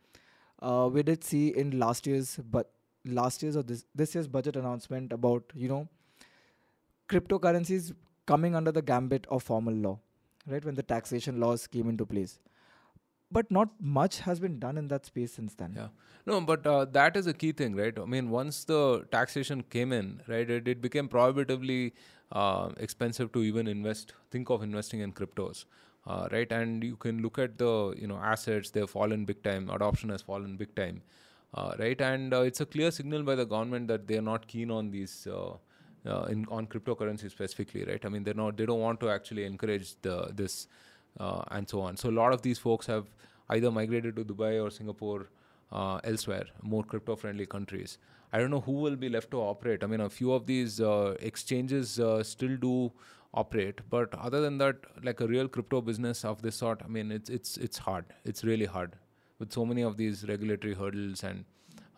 Uh, 0.60 0.88
we 0.92 1.02
did 1.02 1.24
see 1.24 1.48
in 1.48 1.78
last 1.78 2.06
year's 2.06 2.36
but 2.50 2.70
last 3.04 3.42
year's 3.42 3.56
or 3.56 3.62
this 3.62 3.84
this 3.94 4.14
year's 4.14 4.28
budget 4.28 4.56
announcement 4.56 5.12
about 5.12 5.44
you 5.54 5.68
know 5.68 5.88
cryptocurrencies 7.08 7.94
coming 8.26 8.54
under 8.54 8.70
the 8.70 8.82
gambit 8.82 9.26
of 9.30 9.42
formal 9.42 9.74
law, 9.74 9.98
right? 10.46 10.64
When 10.64 10.74
the 10.74 10.82
taxation 10.82 11.40
laws 11.40 11.66
came 11.66 11.88
into 11.88 12.04
place, 12.04 12.38
but 13.30 13.50
not 13.50 13.70
much 13.80 14.20
has 14.20 14.40
been 14.40 14.58
done 14.58 14.76
in 14.76 14.88
that 14.88 15.06
space 15.06 15.32
since 15.32 15.54
then. 15.54 15.72
Yeah. 15.76 15.88
No, 16.26 16.40
but 16.42 16.66
uh, 16.66 16.84
that 16.86 17.16
is 17.16 17.26
a 17.26 17.32
key 17.32 17.52
thing, 17.52 17.74
right? 17.74 17.98
I 17.98 18.04
mean, 18.04 18.28
once 18.28 18.64
the 18.64 19.06
taxation 19.10 19.62
came 19.62 19.92
in, 19.92 20.20
right, 20.28 20.50
it, 20.50 20.68
it 20.68 20.82
became 20.82 21.08
prohibitively 21.08 21.94
uh, 22.32 22.70
expensive 22.78 23.32
to 23.32 23.42
even 23.42 23.66
invest, 23.66 24.12
think 24.30 24.50
of 24.50 24.62
investing 24.62 25.00
in 25.00 25.12
cryptos, 25.12 25.64
uh, 26.06 26.28
right? 26.32 26.50
And 26.52 26.84
you 26.84 26.96
can 26.96 27.22
look 27.22 27.38
at 27.38 27.58
the, 27.58 27.94
you 27.98 28.06
know, 28.06 28.16
assets, 28.16 28.70
they've 28.70 28.88
fallen 28.88 29.24
big 29.24 29.42
time, 29.42 29.70
adoption 29.70 30.10
has 30.10 30.22
fallen 30.22 30.56
big 30.56 30.74
time, 30.74 31.02
uh, 31.54 31.72
right? 31.78 32.00
And 32.00 32.34
uh, 32.34 32.42
it's 32.42 32.60
a 32.60 32.66
clear 32.66 32.90
signal 32.90 33.22
by 33.22 33.34
the 33.34 33.46
government 33.46 33.88
that 33.88 34.06
they're 34.06 34.22
not 34.22 34.46
keen 34.46 34.70
on 34.70 34.90
these. 34.90 35.26
Uh, 35.26 35.56
in 36.30 36.46
on 36.50 36.66
cryptocurrency 36.66 37.30
specifically, 37.30 37.84
right? 37.84 38.02
I 38.02 38.08
mean, 38.08 38.24
they're 38.24 38.32
not. 38.32 38.56
They 38.56 38.64
don't 38.64 38.80
want 38.80 38.98
to 39.00 39.10
actually 39.10 39.44
encourage 39.44 39.94
the 40.00 40.30
this 40.32 40.66
and 41.18 41.68
so 41.68 41.82
on. 41.82 41.98
So 41.98 42.08
a 42.08 42.16
lot 42.18 42.32
of 42.32 42.40
these 42.40 42.58
folks 42.58 42.86
have 42.86 43.04
either 43.50 43.70
migrated 43.70 44.16
to 44.16 44.24
Dubai 44.24 44.62
or 44.62 44.70
Singapore, 44.70 45.28
elsewhere, 46.04 46.46
more 46.62 46.82
crypto-friendly 46.82 47.46
countries. 47.46 47.98
I 48.32 48.38
don't 48.38 48.50
know 48.50 48.60
who 48.60 48.72
will 48.72 48.96
be 48.96 49.08
left 49.08 49.30
to 49.30 49.38
operate. 49.38 49.82
I 49.82 49.86
mean, 49.86 50.00
a 50.00 50.10
few 50.10 50.32
of 50.32 50.46
these 50.46 50.80
uh, 50.80 51.16
exchanges 51.20 51.98
uh, 51.98 52.22
still 52.22 52.56
do 52.56 52.92
operate, 53.34 53.80
but 53.90 54.14
other 54.14 54.40
than 54.40 54.58
that, 54.58 54.76
like 55.02 55.20
a 55.20 55.26
real 55.26 55.48
crypto 55.48 55.80
business 55.80 56.24
of 56.24 56.42
this 56.42 56.56
sort, 56.56 56.82
I 56.84 56.88
mean, 56.88 57.10
it's 57.12 57.30
it's 57.30 57.56
it's 57.56 57.78
hard. 57.78 58.04
It's 58.24 58.44
really 58.44 58.66
hard 58.66 58.96
with 59.38 59.52
so 59.52 59.64
many 59.64 59.82
of 59.82 59.96
these 59.96 60.26
regulatory 60.28 60.74
hurdles 60.74 61.22
and 61.24 61.44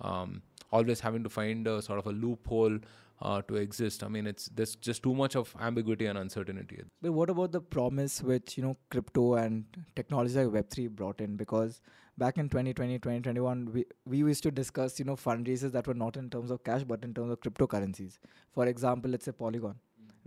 um, 0.01 0.43
always 0.71 1.01
having 1.01 1.23
to 1.25 1.29
find 1.29 1.67
a 1.67 1.81
sort 1.83 1.99
of 1.99 2.07
a 2.07 2.13
loophole 2.13 2.79
uh, 3.23 3.43
to 3.43 3.57
exist. 3.57 4.03
I 4.03 4.09
mean, 4.09 4.27
it's 4.27 4.47
there's 4.55 4.77
just 4.77 5.03
too 5.03 5.15
much 5.15 5.37
of 5.37 5.55
ambiguity 5.61 6.07
and 6.07 6.19
uncertainty. 6.19 6.83
But 7.03 7.13
what 7.13 7.31
about 7.31 7.53
the 7.53 7.61
promise 7.61 8.23
which 8.23 8.57
you 8.57 8.63
know 8.63 8.77
crypto 8.91 9.35
and 9.35 9.65
technology 9.95 10.35
like 10.35 10.53
Web 10.53 10.71
three 10.71 10.87
brought 10.89 11.21
in? 11.21 11.37
Because 11.37 11.81
back 12.23 12.39
in 12.39 12.49
2020, 12.49 12.99
2021, 12.99 13.73
we 13.73 13.85
we 14.05 14.19
used 14.19 14.43
to 14.49 14.51
discuss 14.61 14.99
you 15.03 15.07
know 15.11 15.17
fundraisers 15.27 15.73
that 15.79 15.87
were 15.93 15.99
not 16.03 16.19
in 16.23 16.29
terms 16.35 16.51
of 16.57 16.63
cash 16.71 16.85
but 16.93 17.09
in 17.09 17.15
terms 17.21 17.37
of 17.37 17.41
cryptocurrencies. 17.47 18.19
For 18.59 18.67
example, 18.75 19.17
let's 19.17 19.31
say 19.31 19.33
Polygon, 19.45 19.81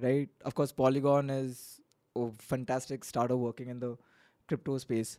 right? 0.08 0.30
Of 0.52 0.56
course, 0.62 0.74
Polygon 0.82 1.30
is 1.38 1.62
a 2.16 2.26
fantastic 2.54 3.06
startup 3.12 3.46
working 3.46 3.70
in 3.76 3.80
the 3.86 3.96
crypto 4.48 4.78
space. 4.88 5.18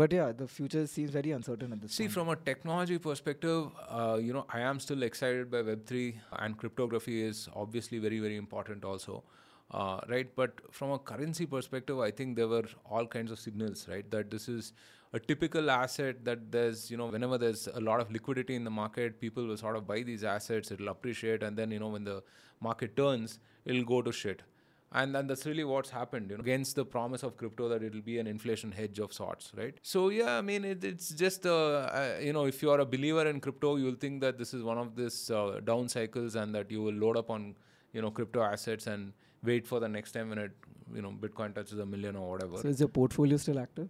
But 0.00 0.12
yeah, 0.12 0.32
the 0.38 0.46
future 0.52 0.86
seems 0.92 1.10
very 1.16 1.30
uncertain 1.30 1.72
at 1.74 1.80
this 1.80 1.92
See, 1.92 2.04
point. 2.04 2.14
from 2.14 2.28
a 2.30 2.36
technology 2.46 2.96
perspective, 2.98 3.68
uh, 3.88 4.18
you 4.20 4.32
know, 4.36 4.44
I 4.58 4.60
am 4.70 4.80
still 4.80 5.04
excited 5.08 5.52
by 5.52 5.58
Web3 5.68 6.14
and 6.46 6.58
cryptography 6.62 7.22
is 7.26 7.48
obviously 7.54 8.00
very, 8.06 8.18
very 8.24 8.36
important 8.36 8.84
also. 8.84 9.22
Uh, 9.70 10.00
right, 10.08 10.34
but 10.40 10.60
from 10.70 10.90
a 10.90 10.98
currency 10.98 11.46
perspective, 11.46 12.00
I 12.00 12.10
think 12.10 12.36
there 12.36 12.48
were 12.48 12.64
all 12.90 13.06
kinds 13.06 13.30
of 13.30 13.38
signals, 13.38 13.86
right? 13.88 14.10
That 14.10 14.30
this 14.30 14.48
is 14.48 14.72
a 15.14 15.20
typical 15.20 15.70
asset 15.70 16.24
that 16.24 16.50
there's, 16.50 16.90
you 16.90 16.96
know, 16.96 17.06
whenever 17.06 17.38
there's 17.38 17.68
a 17.80 17.80
lot 17.80 18.00
of 18.00 18.10
liquidity 18.10 18.56
in 18.56 18.64
the 18.64 18.70
market, 18.70 19.20
people 19.20 19.46
will 19.46 19.56
sort 19.56 19.76
of 19.76 19.86
buy 19.86 20.02
these 20.02 20.24
assets, 20.24 20.72
it'll 20.72 20.88
appreciate, 20.88 21.44
and 21.44 21.56
then, 21.56 21.70
you 21.70 21.78
know, 21.78 21.88
when 21.88 22.02
the 22.02 22.22
market 22.60 22.96
turns, 22.96 23.38
it'll 23.64 23.84
go 23.84 24.02
to 24.02 24.12
shit. 24.12 24.42
And 24.90 25.14
then 25.14 25.26
that's 25.28 25.44
really 25.44 25.64
what's 25.64 25.90
happened 25.90 26.30
you 26.30 26.36
know 26.36 26.40
against 26.40 26.76
the 26.76 26.84
promise 26.84 27.24
of 27.24 27.36
crypto 27.36 27.68
that 27.68 27.82
it'll 27.82 28.00
be 28.00 28.18
an 28.18 28.28
inflation 28.28 28.70
hedge 28.70 29.00
of 29.00 29.12
sorts 29.12 29.50
right? 29.56 29.74
So 29.82 30.08
yeah 30.08 30.38
i 30.38 30.40
mean 30.40 30.64
it, 30.64 30.84
it's 30.84 31.08
just 31.22 31.46
uh, 31.46 31.54
uh, 31.54 32.18
you 32.22 32.32
know 32.32 32.44
if 32.44 32.62
you 32.62 32.70
are 32.70 32.78
a 32.78 32.86
believer 32.86 33.26
in 33.26 33.40
crypto 33.40 33.74
you'll 33.74 33.96
think 34.04 34.20
that 34.20 34.38
this 34.38 34.54
is 34.54 34.62
one 34.62 34.78
of 34.78 34.94
this 34.94 35.30
uh, 35.30 35.58
down 35.64 35.88
cycles 35.88 36.36
and 36.36 36.54
that 36.54 36.70
you 36.70 36.80
will 36.80 36.94
load 36.94 37.16
up 37.16 37.28
on 37.28 37.56
you 37.92 38.02
know 38.02 38.12
crypto 38.12 38.40
assets 38.42 38.86
and 38.86 39.12
wait 39.42 39.66
for 39.66 39.80
the 39.80 39.88
next 39.88 40.12
time 40.12 40.28
when 40.28 40.38
it 40.38 40.52
you 40.94 41.02
know 41.02 41.10
bitcoin 41.10 41.52
touches 41.52 41.80
a 41.80 41.86
million 41.86 42.14
or 42.14 42.30
whatever. 42.30 42.58
So 42.58 42.68
is 42.68 42.78
your 42.78 42.88
portfolio 42.88 43.36
still 43.36 43.58
active? 43.58 43.88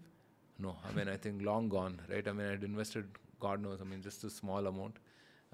No 0.58 0.76
i 0.88 0.92
mean 0.92 1.08
i 1.08 1.16
think 1.16 1.42
long 1.42 1.68
gone 1.68 2.00
right 2.08 2.28
i 2.28 2.32
mean 2.32 2.46
i'd 2.46 2.64
invested 2.64 3.06
god 3.40 3.60
knows 3.60 3.80
i 3.80 3.84
mean 3.84 4.02
just 4.02 4.24
a 4.24 4.30
small 4.30 4.66
amount 4.66 4.98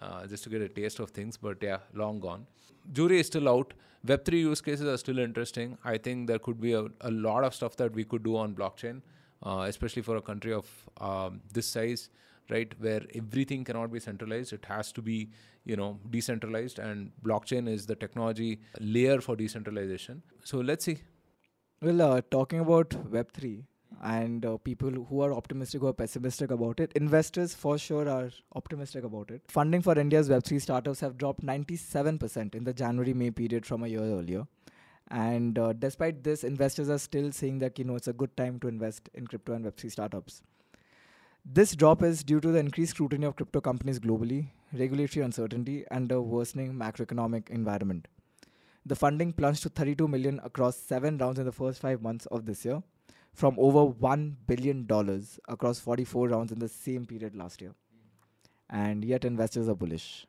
uh, 0.00 0.26
just 0.26 0.44
to 0.44 0.50
get 0.50 0.62
a 0.62 0.68
taste 0.68 0.98
of 0.98 1.10
things. 1.10 1.36
But 1.36 1.62
yeah, 1.62 1.78
long 1.94 2.20
gone. 2.20 2.46
Jury 2.92 3.20
is 3.20 3.26
still 3.26 3.48
out. 3.48 3.74
Web3 4.06 4.32
use 4.32 4.60
cases 4.60 4.86
are 4.86 4.96
still 4.96 5.18
interesting. 5.18 5.76
I 5.84 5.98
think 5.98 6.26
there 6.26 6.38
could 6.38 6.60
be 6.60 6.72
a, 6.72 6.86
a 7.02 7.10
lot 7.10 7.44
of 7.44 7.54
stuff 7.54 7.76
that 7.76 7.92
we 7.92 8.04
could 8.04 8.22
do 8.22 8.36
on 8.36 8.54
blockchain, 8.54 9.02
uh, 9.42 9.66
especially 9.68 10.02
for 10.02 10.16
a 10.16 10.22
country 10.22 10.54
of 10.54 10.66
um, 11.00 11.42
this 11.52 11.66
size, 11.66 12.08
right? 12.48 12.72
Where 12.80 13.02
everything 13.14 13.62
cannot 13.64 13.92
be 13.92 14.00
centralized. 14.00 14.54
It 14.54 14.64
has 14.64 14.90
to 14.92 15.02
be, 15.02 15.28
you 15.64 15.76
know, 15.76 15.98
decentralized, 16.08 16.78
and 16.78 17.12
blockchain 17.22 17.68
is 17.68 17.84
the 17.84 17.94
technology 17.94 18.60
layer 18.80 19.20
for 19.20 19.36
decentralization. 19.36 20.22
So 20.44 20.58
let's 20.58 20.86
see. 20.86 21.02
Well, 21.82 22.00
uh, 22.00 22.20
talking 22.30 22.60
about 22.60 22.90
Web3 22.90 23.64
and 24.00 24.46
uh, 24.46 24.56
people 24.58 24.90
who 24.90 25.20
are 25.20 25.32
optimistic 25.32 25.82
or 25.82 25.92
pessimistic 25.92 26.50
about 26.50 26.80
it, 26.80 26.92
investors 26.94 27.54
for 27.54 27.76
sure 27.76 28.08
are 28.08 28.30
optimistic 28.54 29.04
about 29.04 29.30
it. 29.30 29.42
Funding 29.48 29.82
for 29.82 29.98
India's 29.98 30.28
Web3 30.28 30.60
startups 30.60 31.00
have 31.00 31.18
dropped 31.18 31.44
97% 31.44 32.54
in 32.54 32.64
the 32.64 32.72
January 32.72 33.12
May 33.12 33.30
period 33.30 33.66
from 33.66 33.84
a 33.84 33.88
year 33.88 34.00
earlier. 34.00 34.46
And 35.10 35.58
uh, 35.58 35.72
despite 35.72 36.22
this, 36.22 36.44
investors 36.44 36.88
are 36.88 36.98
still 36.98 37.32
saying 37.32 37.58
that 37.58 37.78
you 37.78 37.84
know 37.84 37.96
it's 37.96 38.08
a 38.08 38.12
good 38.12 38.34
time 38.36 38.58
to 38.60 38.68
invest 38.68 39.10
in 39.12 39.26
crypto 39.26 39.52
and 39.52 39.64
Web3 39.64 39.90
startups. 39.90 40.42
This 41.44 41.74
drop 41.74 42.02
is 42.02 42.22
due 42.22 42.40
to 42.40 42.52
the 42.52 42.58
increased 42.58 42.92
scrutiny 42.92 43.26
of 43.26 43.36
crypto 43.36 43.60
companies 43.60 43.98
globally, 43.98 44.48
regulatory 44.72 45.24
uncertainty, 45.24 45.84
and 45.90 46.12
a 46.12 46.20
worsening 46.20 46.74
macroeconomic 46.74 47.50
environment. 47.50 48.08
The 48.86 48.96
funding 48.96 49.32
plunged 49.32 49.62
to 49.64 49.68
32 49.68 50.06
million 50.08 50.40
across 50.44 50.76
seven 50.76 51.18
rounds 51.18 51.38
in 51.38 51.44
the 51.44 51.52
first 51.52 51.80
five 51.80 52.02
months 52.02 52.26
of 52.26 52.46
this 52.46 52.64
year, 52.64 52.82
from 53.32 53.54
over 53.58 53.84
one 53.84 54.36
billion 54.46 54.86
dollars 54.86 55.38
across 55.48 55.78
44 55.80 56.28
rounds 56.28 56.52
in 56.52 56.58
the 56.58 56.68
same 56.68 57.06
period 57.06 57.34
last 57.36 57.60
year. 57.60 57.74
And 58.68 59.04
yet, 59.04 59.24
investors 59.24 59.68
are 59.68 59.74
bullish. 59.74 60.26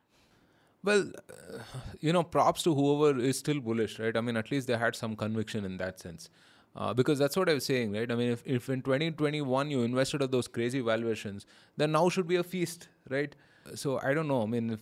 Well, 0.84 1.12
uh, 1.30 1.58
you 2.00 2.12
know, 2.12 2.24
props 2.24 2.64
to 2.64 2.74
whoever 2.74 3.20
is 3.20 3.38
still 3.38 3.60
bullish, 3.60 4.00
right? 4.00 4.16
I 4.16 4.20
mean, 4.20 4.36
at 4.36 4.50
least 4.50 4.66
they 4.66 4.76
had 4.76 4.96
some 4.96 5.14
conviction 5.14 5.64
in 5.64 5.76
that 5.76 6.00
sense. 6.00 6.28
Uh, 6.74 6.94
because 6.94 7.18
that's 7.18 7.36
what 7.36 7.48
I 7.48 7.54
was 7.54 7.66
saying, 7.66 7.92
right? 7.92 8.10
I 8.10 8.14
mean, 8.14 8.30
if, 8.30 8.42
if 8.46 8.68
in 8.70 8.80
2021 8.80 9.70
you 9.70 9.82
invested 9.82 10.22
at 10.22 10.30
those 10.30 10.48
crazy 10.48 10.80
valuations, 10.80 11.46
then 11.76 11.92
now 11.92 12.08
should 12.08 12.26
be 12.26 12.36
a 12.36 12.42
feast, 12.42 12.88
right? 13.10 13.34
So 13.74 14.00
I 14.02 14.14
don't 14.14 14.26
know. 14.26 14.42
I 14.42 14.46
mean, 14.46 14.70
if, 14.70 14.80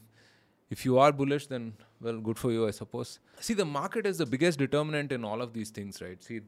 if 0.71 0.85
you 0.85 0.99
are 0.99 1.13
bullish, 1.13 1.49
then, 1.49 1.75
well, 2.01 2.19
good 2.19 2.39
for 2.39 2.53
you, 2.53 2.69
I 2.69 2.71
suppose. 2.71 3.19
See, 3.41 3.55
the 3.55 3.65
market 3.65 4.07
is 4.07 4.19
the 4.19 4.27
biggest 4.27 4.59
determinant 4.59 5.11
in 5.11 5.25
all 5.25 5.43
of 5.43 5.53
these 5.53 5.71
things, 5.71 6.01
right? 6.01 6.23
See, 6.23 6.43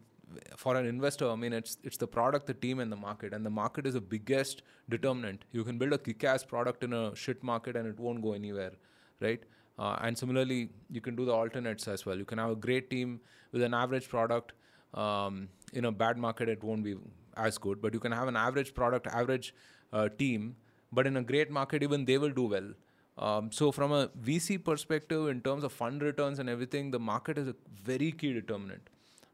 for 0.56 0.76
an 0.76 0.86
investor, 0.86 1.28
I 1.30 1.36
mean, 1.36 1.52
it's 1.52 1.78
it's 1.82 1.96
the 1.96 2.06
product, 2.06 2.46
the 2.46 2.54
team, 2.54 2.80
and 2.80 2.90
the 2.90 2.96
market, 2.96 3.32
and 3.34 3.44
the 3.44 3.50
market 3.50 3.86
is 3.86 3.94
the 3.94 4.00
biggest 4.00 4.62
determinant. 4.88 5.44
You 5.52 5.64
can 5.64 5.78
build 5.78 5.92
a 5.92 5.98
kick-ass 5.98 6.44
product 6.44 6.84
in 6.84 6.92
a 6.92 7.14
shit 7.14 7.42
market, 7.42 7.76
and 7.76 7.86
it 7.86 7.98
won't 7.98 8.22
go 8.22 8.32
anywhere, 8.32 8.72
right? 9.20 9.42
Uh, 9.78 9.96
and 10.02 10.16
similarly, 10.16 10.70
you 10.90 11.00
can 11.00 11.16
do 11.16 11.24
the 11.24 11.32
alternates 11.32 11.88
as 11.88 12.04
well. 12.06 12.16
You 12.16 12.24
can 12.24 12.38
have 12.38 12.50
a 12.50 12.56
great 12.56 12.90
team 12.90 13.20
with 13.52 13.62
an 13.62 13.74
average 13.74 14.08
product. 14.08 14.52
Um, 14.94 15.48
in 15.72 15.86
a 15.86 15.92
bad 15.92 16.18
market, 16.18 16.48
it 16.50 16.62
won't 16.62 16.84
be 16.84 16.96
as 17.36 17.56
good, 17.56 17.80
but 17.80 17.94
you 17.94 18.00
can 18.00 18.12
have 18.12 18.28
an 18.28 18.36
average 18.36 18.74
product, 18.74 19.06
average 19.06 19.54
uh, 19.92 20.08
team, 20.18 20.56
but 20.92 21.06
in 21.06 21.16
a 21.16 21.22
great 21.22 21.50
market, 21.50 21.82
even 21.82 22.04
they 22.04 22.18
will 22.18 22.30
do 22.30 22.44
well. 22.44 22.72
Um, 23.18 23.50
so, 23.52 23.72
from 23.72 23.92
a 23.92 24.08
VC 24.08 24.62
perspective, 24.62 25.28
in 25.28 25.40
terms 25.40 25.64
of 25.64 25.72
fund 25.72 26.02
returns 26.02 26.38
and 26.38 26.48
everything, 26.48 26.90
the 26.90 26.98
market 26.98 27.38
is 27.38 27.48
a 27.48 27.54
very 27.82 28.12
key 28.12 28.32
determinant. 28.32 28.88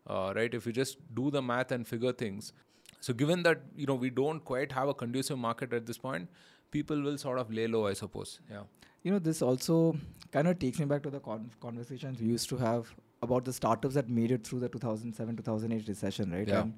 Uh, 0.09 0.33
right? 0.37 0.53
If 0.53 0.67
you 0.67 0.73
just 0.73 0.99
do 1.15 1.31
the 1.31 1.43
math 1.43 1.73
and 1.73 1.87
figure 1.87 2.13
things. 2.13 2.53
So, 3.01 3.13
given 3.15 3.43
that 3.45 3.63
you 3.77 3.87
know 3.87 3.95
we 3.95 4.11
don't 4.11 4.45
quite 4.45 4.73
have 4.73 4.89
a 4.89 4.95
conducive 4.95 5.39
market 5.39 5.73
at 5.73 5.87
this 5.87 5.99
point, 5.99 6.29
people 6.71 7.01
will 7.01 7.19
sort 7.19 7.39
of 7.39 7.53
lay 7.53 7.67
low, 7.67 7.87
I 7.87 7.93
suppose. 7.93 8.41
Yeah. 8.51 8.63
You 9.05 9.13
know, 9.13 9.19
this 9.21 9.43
also 9.43 9.97
kind 10.33 10.49
of 10.49 10.59
takes 10.59 10.79
me 10.81 10.87
back 10.87 11.03
to 11.05 11.11
the 11.11 11.21
con- 11.21 11.51
conversations 11.61 12.21
we 12.21 12.27
used 12.27 12.49
to 12.49 12.57
have 12.57 12.93
about 13.23 13.45
the 13.45 13.53
startups 13.53 13.95
that 13.95 14.09
made 14.09 14.33
it 14.33 14.45
through 14.47 14.61
the 14.61 14.69
2007 14.69 15.37
2008 15.37 15.87
recession, 15.89 16.33
right? 16.33 16.49
Yeah. 16.49 16.63
And 16.63 16.75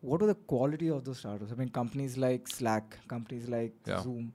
what 0.00 0.20
were 0.22 0.26
the 0.28 0.34
quality 0.34 0.88
of 0.88 1.04
those 1.04 1.18
startups? 1.18 1.52
I 1.52 1.54
mean, 1.56 1.68
companies 1.68 2.16
like 2.16 2.48
Slack, 2.48 2.98
companies 3.08 3.48
like 3.48 3.74
Yeah. 3.86 4.02
Zoom, 4.02 4.32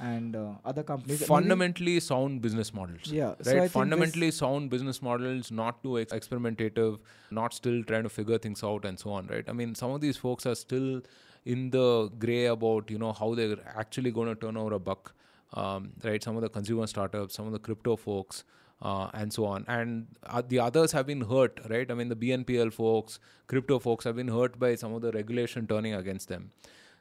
and 0.00 0.36
uh, 0.36 0.52
other 0.64 0.82
companies. 0.82 1.20
maybe- 1.20 1.28
fundamentally 1.28 1.98
sound 2.00 2.40
business 2.40 2.72
models. 2.72 3.10
Yeah, 3.10 3.28
Right. 3.28 3.44
think 3.44 3.70
fundamentally 3.72 4.30
sound 4.30 4.70
business 4.70 5.00
models, 5.02 5.50
not 5.50 5.82
too 5.82 5.98
ex- 5.98 6.12
experimentative, 6.12 6.98
not 7.30 7.52
still 7.52 7.82
trying 7.84 8.04
to 8.04 8.08
figure 8.08 8.38
things 8.38 8.62
out 8.62 8.84
and 8.84 8.98
so 8.98 9.10
on. 9.10 9.26
Right. 9.26 9.44
I 9.48 9.52
mean, 9.52 9.74
some 9.74 9.90
of 9.90 10.00
these 10.00 10.16
folks 10.16 10.46
are 10.46 10.54
still 10.54 11.02
in 11.44 11.70
the 11.70 12.10
gray 12.18 12.46
about 12.46 12.90
you 12.90 12.98
know 12.98 13.12
how 13.12 13.34
they're 13.34 13.58
actually 13.76 14.10
going 14.10 14.28
to 14.28 14.34
turn 14.34 14.56
over 14.56 14.74
a 14.74 14.78
buck. 14.78 15.14
Um, 15.54 15.92
right. 16.04 16.22
Some 16.22 16.36
of 16.36 16.42
the 16.42 16.48
consumer 16.48 16.86
startups, 16.86 17.34
some 17.34 17.46
of 17.46 17.52
the 17.52 17.58
crypto 17.58 17.96
folks. 17.96 18.44
Uh, 18.80 19.10
and 19.12 19.32
so 19.32 19.44
on, 19.44 19.64
and 19.66 20.06
uh, 20.22 20.40
the 20.46 20.60
others 20.60 20.92
have 20.92 21.04
been 21.04 21.22
hurt, 21.22 21.58
right? 21.68 21.90
I 21.90 21.94
mean, 21.94 22.08
the 22.08 22.14
BNPL 22.14 22.72
folks, 22.72 23.18
crypto 23.48 23.80
folks 23.80 24.04
have 24.04 24.14
been 24.14 24.28
hurt 24.28 24.56
by 24.56 24.76
some 24.76 24.94
of 24.94 25.02
the 25.02 25.10
regulation 25.10 25.66
turning 25.66 25.94
against 25.94 26.28
them. 26.28 26.52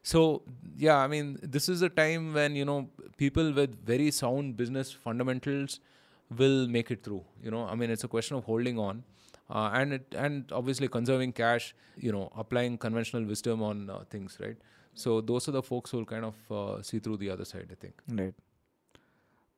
So 0.08 0.44
yeah, 0.78 0.98
I 0.98 1.08
mean, 1.08 1.38
this 1.42 1.68
is 1.68 1.82
a 1.82 1.90
time 1.90 2.34
when 2.34 2.56
you 2.56 2.64
know 2.64 2.90
people 3.18 3.52
with 3.52 3.72
very 3.86 4.10
sound 4.10 4.56
business 4.56 4.92
fundamentals 5.06 5.82
will 6.42 6.68
make 6.76 6.92
it 6.92 7.04
through. 7.04 7.24
You 7.44 7.52
know, 7.52 7.66
I 7.66 7.76
mean, 7.76 7.90
it's 7.90 8.06
a 8.06 8.08
question 8.08 8.38
of 8.38 8.46
holding 8.46 8.80
on, 8.80 9.04
uh, 9.50 9.70
and 9.74 9.94
it, 9.98 10.16
and 10.26 10.52
obviously 10.54 10.88
conserving 10.88 11.34
cash. 11.34 11.76
You 11.98 12.14
know, 12.14 12.32
applying 12.38 12.78
conventional 12.78 13.26
wisdom 13.26 13.62
on 13.62 13.90
uh, 13.90 14.04
things, 14.10 14.38
right? 14.40 14.56
So 14.94 15.20
those 15.20 15.50
are 15.50 15.56
the 15.58 15.64
folks 15.72 15.92
who 15.92 15.98
will 15.98 16.06
kind 16.06 16.30
of 16.30 16.52
uh, 16.60 16.82
see 16.82 17.00
through 17.00 17.18
the 17.18 17.30
other 17.30 17.44
side. 17.44 17.68
I 17.72 17.76
think. 17.76 18.02
Right. 18.08 18.34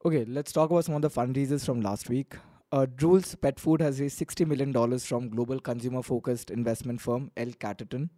Okay, 0.03 0.25
let's 0.39 0.51
talk 0.51 0.71
about 0.71 0.85
some 0.85 0.95
of 0.95 1.03
the 1.03 1.11
fundraisers 1.11 1.63
from 1.63 1.81
last 1.81 2.09
week. 2.09 2.37
Uh, 2.71 2.87
Drools 3.03 3.39
Pet 3.39 3.59
Food 3.59 3.81
has 3.81 4.01
raised 4.01 4.19
$60 4.19 4.47
million 4.47 4.99
from 4.99 5.29
global 5.29 5.59
consumer 5.59 6.01
focused 6.01 6.49
investment 6.49 7.01
firm 7.01 7.31
L 7.37 7.53
Catterton. 7.65 8.09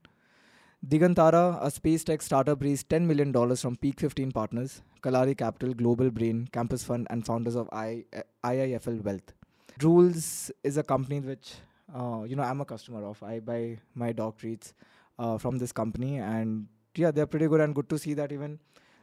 Digantara, 0.88 1.60
a 1.62 1.70
space 1.70 2.04
tech 2.04 2.22
startup, 2.24 2.62
raised 2.64 2.90
$10 2.90 3.04
million 3.04 3.32
from 3.56 3.76
Peak 3.76 4.00
15 4.00 4.32
partners, 4.32 4.82
Kalari 5.04 5.38
Capital, 5.38 5.76
Global 5.76 6.10
Brain, 6.10 6.50
Campus 6.52 6.84
Fund, 6.84 7.06
and 7.12 7.24
founders 7.24 7.56
of 7.56 7.70
I, 7.72 8.06
IIFL 8.44 9.04
Wealth. 9.04 9.34
Drools 9.80 10.50
is 10.64 10.78
a 10.78 10.84
company 10.84 11.20
which, 11.20 11.54
uh, 11.96 12.24
you 12.26 12.36
know, 12.36 12.42
I'm 12.42 12.62
a 12.62 12.66
customer 12.66 13.06
of. 13.06 13.22
I 13.22 13.40
buy 13.40 13.78
my 13.94 14.12
dog 14.12 14.38
treats 14.38 14.74
uh, 15.20 15.38
from 15.38 15.60
this 15.60 15.72
company, 15.72 16.18
and 16.18 16.68
yeah, 16.96 17.12
they're 17.12 17.28
pretty 17.28 17.48
good 17.48 17.62
and 17.62 17.76
good 17.76 17.88
to 17.90 18.00
see 18.00 18.16
that 18.16 18.32
even 18.32 18.60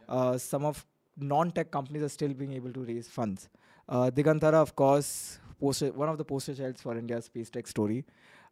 uh, 0.09 0.37
some 0.37 0.65
of 0.65 0.85
non-tech 1.17 1.71
companies 1.71 2.03
are 2.03 2.09
still 2.09 2.35
being 2.35 2.53
able 2.55 2.73
to 2.73 2.81
raise 2.81 3.07
funds. 3.09 3.49
Uh, 3.89 4.11
Digantara, 4.11 4.55
of 4.55 4.75
course, 4.75 5.39
one 5.59 6.09
of 6.09 6.19
the 6.19 6.25
poster 6.25 6.55
childs 6.55 6.83
for 6.83 6.97
India's 6.97 7.27
space 7.27 7.51
tech 7.51 7.67
story. 7.67 8.05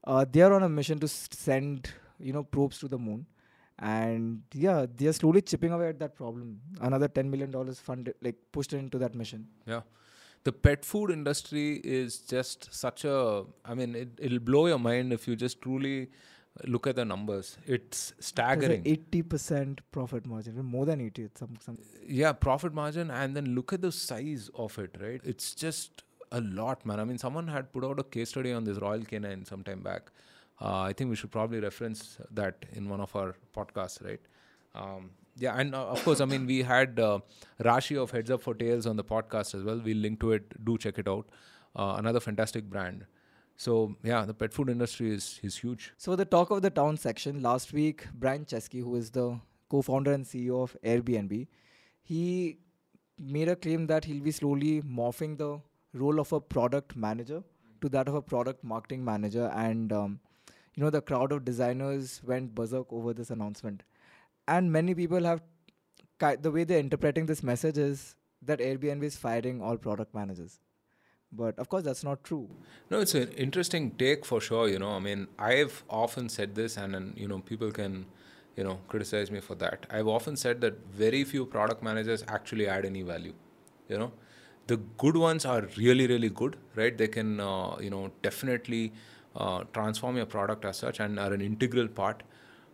Uh, 0.04 0.24
they 0.30 0.42
are 0.42 0.52
on 0.52 0.62
a 0.62 0.68
mission 0.68 0.98
to 1.00 1.08
send, 1.08 1.90
you 2.18 2.33
know, 2.33 2.42
probes 2.42 2.79
to 2.79 2.88
the 2.88 2.98
moon, 2.98 3.26
and 3.79 4.42
yeah, 4.52 4.87
they 4.96 5.07
are 5.07 5.12
slowly 5.12 5.42
chipping 5.42 5.72
away 5.72 5.88
at 5.88 5.98
that 5.98 6.14
problem. 6.14 6.61
Another 6.81 7.09
ten 7.09 7.31
million 7.31 7.50
dollars 7.50 7.79
funded, 7.79 8.14
like 8.22 8.37
pushed 8.52 8.72
into 8.72 8.98
that 8.98 9.14
mission. 9.14 9.46
Yeah. 9.66 9.83
The 10.44 10.52
pet 10.52 10.85
food 10.85 11.11
industry 11.11 11.81
is 11.83 12.18
just 12.18 12.72
such 12.72 13.05
a. 13.05 13.44
I 13.64 13.74
mean, 13.74 13.94
it, 13.96 14.09
it'll 14.18 14.38
blow 14.38 14.66
your 14.68 14.79
mind 14.79 15.12
if 15.12 15.26
you 15.26 15.35
just 15.35 15.61
truly 15.61 16.09
look 16.64 16.87
at 16.87 16.96
the 16.96 17.05
numbers. 17.05 17.59
It's 17.66 18.12
staggering. 18.20 18.83
Eighty 18.85 19.22
percent 19.22 19.81
profit 19.90 20.26
margin, 20.26 20.64
more 20.64 20.87
than 20.87 21.00
eighty. 21.00 21.24
It's 21.24 21.40
some 21.40 21.59
some. 21.61 21.79
yeah 22.07 22.33
profit 22.33 22.72
margin 22.72 23.11
and 23.11 23.37
then 23.37 23.55
look 23.55 23.72
at 23.72 23.83
the 23.83 23.92
size 23.92 24.48
of 24.55 24.79
it 24.79 24.96
right 25.00 25.20
it's 25.24 25.55
just 25.55 26.05
a 26.33 26.40
lot 26.40 26.85
man 26.87 27.00
i 27.00 27.05
mean 27.05 27.18
someone 27.18 27.48
had 27.48 27.72
put 27.72 27.85
out 27.85 27.98
a 27.98 28.05
case 28.05 28.31
study 28.31 28.52
on 28.52 28.64
this 28.64 28.79
Royal 28.79 29.00
Canin 29.00 29.44
some 29.44 29.62
time 29.62 29.81
back 29.81 30.11
uh, 30.61 30.81
i 30.81 30.92
think 30.92 31.11
we 31.11 31.16
should 31.16 31.31
probably 31.31 31.61
reference 31.61 32.19
that 32.31 32.64
in 32.73 32.88
one 32.88 33.01
of 33.01 33.14
our 33.16 33.35
podcasts 33.57 34.05
right? 34.05 34.21
Um, 34.75 35.11
yeah 35.37 35.59
and 35.59 35.75
uh, 35.75 35.87
of 35.87 36.03
course 36.05 36.21
i 36.21 36.25
mean 36.25 36.47
we 36.47 36.62
had 36.62 36.99
uh, 36.99 37.19
rashi 37.62 37.97
of 38.03 38.11
heads 38.11 38.31
up 38.31 38.42
for 38.42 38.55
tails 38.55 38.87
on 38.87 38.97
the 38.97 39.05
podcast 39.05 39.55
as 39.55 39.62
well. 39.62 39.81
We'll 39.85 39.99
link 39.99 40.21
to 40.21 40.33
it. 40.33 40.64
Do 40.64 40.79
check 40.79 40.99
it 40.99 41.09
out. 41.09 41.29
Uh, 41.75 41.97
another 41.99 42.21
fantastic 42.21 42.64
brand. 42.64 43.05
So 43.57 43.97
yeah 44.03 44.25
the 44.25 44.35
pet 44.35 44.53
food 44.53 44.69
industry 44.69 45.11
is 45.14 45.40
is 45.42 45.57
huge. 45.59 45.92
So 45.97 46.16
the 46.16 46.25
talk 46.25 46.51
of 46.51 46.62
the 46.62 46.71
town 46.71 46.97
section. 46.97 47.42
Last 47.42 47.73
week, 47.73 48.07
Brian 48.14 48.45
Chesky, 48.45 48.83
who 48.83 48.97
is 48.97 49.11
the 49.11 49.40
co-founder 49.69 50.12
and 50.12 50.25
CEO 50.25 50.62
of 50.62 50.77
Airbnb, 50.85 51.47
he 52.03 52.59
made 53.19 53.49
a 53.49 53.57
claim 53.57 53.87
that 53.87 54.05
he'll 54.05 54.23
be 54.23 54.31
slowly 54.31 54.83
morphing 54.83 55.37
the 55.38 55.61
role 55.92 56.21
of 56.21 56.33
a 56.33 56.40
product 56.40 56.97
manager 56.97 57.42
to 57.81 57.88
that 57.88 58.09
of 58.09 58.14
a 58.14 58.23
product 58.23 58.62
marketing 58.64 59.05
manager, 59.05 59.51
and 59.55 59.92
um, 59.92 60.21
you 60.76 60.84
know 60.84 60.90
the 60.90 61.00
crowd 61.00 61.32
of 61.32 61.44
designers 61.44 62.20
went 62.24 62.54
berserk 62.54 62.92
over 62.92 63.12
this 63.12 63.30
announcement, 63.30 63.82
and 64.46 64.70
many 64.70 64.94
people 64.94 65.24
have 65.24 65.42
the 66.40 66.50
way 66.50 66.64
they're 66.64 66.78
interpreting 66.78 67.26
this 67.26 67.42
message 67.42 67.78
is 67.78 68.14
that 68.42 68.58
Airbnb 68.60 69.02
is 69.02 69.16
firing 69.16 69.60
all 69.60 69.76
product 69.76 70.14
managers. 70.14 70.60
But 71.32 71.58
of 71.58 71.68
course, 71.68 71.84
that's 71.84 72.04
not 72.04 72.22
true. 72.24 72.48
No, 72.90 73.00
it's 73.00 73.14
an 73.14 73.28
interesting 73.32 73.90
take 73.92 74.24
for 74.24 74.40
sure. 74.40 74.68
You 74.68 74.78
know, 74.78 74.90
I 74.90 75.00
mean, 75.00 75.26
I've 75.38 75.82
often 75.90 76.28
said 76.28 76.54
this, 76.54 76.76
and, 76.76 76.94
and 76.94 77.18
you 77.18 77.28
know, 77.28 77.40
people 77.40 77.70
can, 77.70 78.06
you 78.56 78.64
know, 78.64 78.78
criticize 78.88 79.30
me 79.30 79.40
for 79.40 79.54
that. 79.56 79.86
I've 79.90 80.06
often 80.06 80.36
said 80.36 80.60
that 80.62 80.78
very 80.92 81.24
few 81.24 81.44
product 81.44 81.82
managers 81.82 82.24
actually 82.28 82.68
add 82.68 82.86
any 82.86 83.02
value. 83.02 83.34
You 83.88 83.98
know, 83.98 84.12
the 84.66 84.78
good 84.98 85.16
ones 85.16 85.44
are 85.44 85.68
really, 85.76 86.06
really 86.06 86.30
good, 86.30 86.56
right? 86.74 86.96
They 86.96 87.08
can, 87.08 87.40
uh, 87.40 87.76
you 87.80 87.90
know, 87.90 88.12
definitely 88.22 88.92
uh, 89.37 89.64
transform 89.72 90.16
your 90.16 90.27
product 90.27 90.64
as 90.64 90.77
such 90.79 91.01
and 91.01 91.18
are 91.18 91.33
an 91.33 91.40
integral 91.40 91.88
part. 91.88 92.22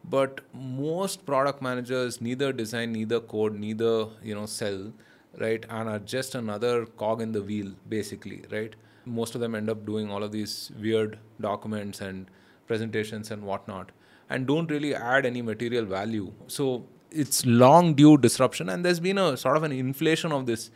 But 0.05 0.41
most 0.53 1.25
product 1.27 1.63
managers 1.63 2.21
neither 2.21 2.53
design, 2.53 2.93
neither 2.93 3.21
code, 3.21 3.55
neither 3.55 4.07
you 4.23 4.35
know 4.35 4.47
sell 4.47 4.93
right 5.41 5.65
and 5.69 5.89
are 5.89 5.99
just 5.99 6.35
another 6.35 6.87
cog 6.87 7.21
in 7.23 7.33
the 7.33 7.43
wheel 7.43 7.73
basically 7.89 8.45
right 8.51 8.75
most 9.05 9.35
of 9.35 9.41
them 9.41 9.55
end 9.55 9.71
up 9.71 9.85
doing 9.87 10.11
all 10.11 10.23
of 10.23 10.33
these 10.33 10.71
weird 10.81 11.19
documents 11.41 12.01
and 12.01 12.27
presentations 12.67 13.31
and 13.31 13.43
whatnot 13.43 13.91
and 14.31 14.47
don't 14.47 14.71
really 14.71 14.95
add 14.95 15.27
any 15.27 15.43
material 15.43 15.85
value 15.85 16.33
so 16.47 16.85
it's 17.11 17.45
long 17.45 17.95
due 17.95 18.17
disruption 18.17 18.69
and 18.69 18.85
there's 18.85 19.01
been 19.01 19.19
a 19.19 19.37
sort 19.37 19.57
of 19.57 19.63
an 19.63 19.73
inflation 19.73 20.33
of 20.33 20.47
this 20.47 20.71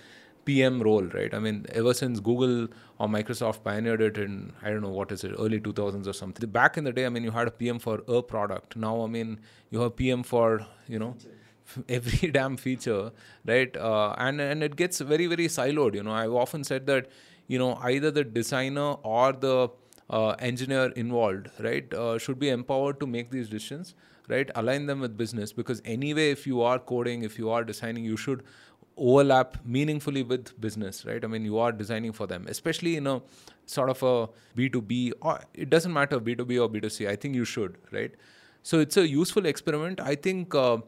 pm 0.47 0.81
role 0.83 1.05
right? 1.19 1.35
I 1.35 1.39
mean 1.39 1.67
ever 1.71 1.93
since 1.95 2.21
google 2.21 2.69
or 2.99 3.09
microsoft 3.09 3.63
pioneered 3.65 4.01
it 4.01 4.19
in 4.19 4.53
i 4.63 4.71
don't 4.71 4.83
know 4.83 4.95
what 4.99 5.13
is 5.13 5.25
it 5.25 5.33
early 5.39 5.61
2000s 5.61 6.07
or 6.07 6.13
something. 6.13 6.49
Back 6.51 6.79
in 6.79 6.85
the 6.85 6.93
day 6.93 7.07
i 7.07 7.09
mean 7.11 7.25
you 7.25 7.33
had 7.33 7.49
a 7.49 7.51
pm 7.51 7.79
for 7.79 8.03
a 8.09 8.23
product. 8.23 8.77
Now 8.77 9.03
i 9.03 9.07
mean 9.07 9.41
you 9.71 9.81
have 9.81 9.97
pm 9.97 10.23
for 10.23 10.67
you 10.89 10.99
know 10.99 11.17
every 11.89 12.31
damn 12.39 12.57
feature 12.57 13.13
right? 13.45 13.77
Uh, 13.77 14.15
and 14.19 14.41
and 14.41 14.63
it 14.63 14.77
gets 14.77 15.01
very 15.01 15.27
very 15.27 15.49
siloed 15.49 15.95
you 15.95 16.03
know. 16.03 16.13
I've 16.13 16.33
often 16.33 16.65
said 16.65 16.87
that 16.87 17.09
you 17.47 17.59
know 17.59 17.79
either 17.83 18.11
the 18.11 18.25
designer 18.25 18.93
or 19.03 19.33
the 19.33 19.69
uh, 20.09 20.31
engineer 20.39 20.93
involved 21.05 21.51
right 21.61 21.93
uh, 21.95 22.19
should 22.19 22.39
be 22.39 22.49
empowered 22.49 23.01
to 23.01 23.07
make 23.07 23.31
these 23.31 23.49
decisions 23.49 23.95
right? 24.29 24.51
Align 24.57 24.87
them 24.87 25.01
with 25.01 25.17
business 25.17 25.53
because 25.53 25.81
anyway 25.85 26.31
if 26.31 26.47
you 26.47 26.61
are 26.63 26.79
coding 26.79 27.23
if 27.23 27.39
you 27.39 27.51
are 27.51 27.65
designing 27.65 28.05
you 28.05 28.17
should 28.17 28.43
overlap 28.97 29.59
meaningfully 29.65 30.23
with 30.23 30.59
business 30.61 31.05
right 31.05 31.25
i 31.25 31.27
mean 31.27 31.45
you 31.45 31.59
are 31.59 31.71
designing 31.71 32.13
for 32.13 32.27
them 32.27 32.47
especially 32.49 32.97
in 32.97 33.07
a 33.07 33.21
sort 33.67 33.91
of 33.91 34.03
a 34.03 34.29
b2b 34.57 35.13
or 35.21 35.41
it 35.55 35.69
doesn't 35.69 35.93
matter 35.93 36.19
b2b 36.19 36.63
or 36.63 36.69
b2c 36.69 37.09
i 37.09 37.17
think 37.17 37.35
you 37.35 37.45
should 37.45 37.77
right 37.93 38.15
so 38.63 38.81
it's 38.81 38.97
a 38.97 39.07
useful 39.07 39.45
experiment 39.45 40.01
i 40.01 40.15
think 40.15 40.55
uh, 40.55 40.79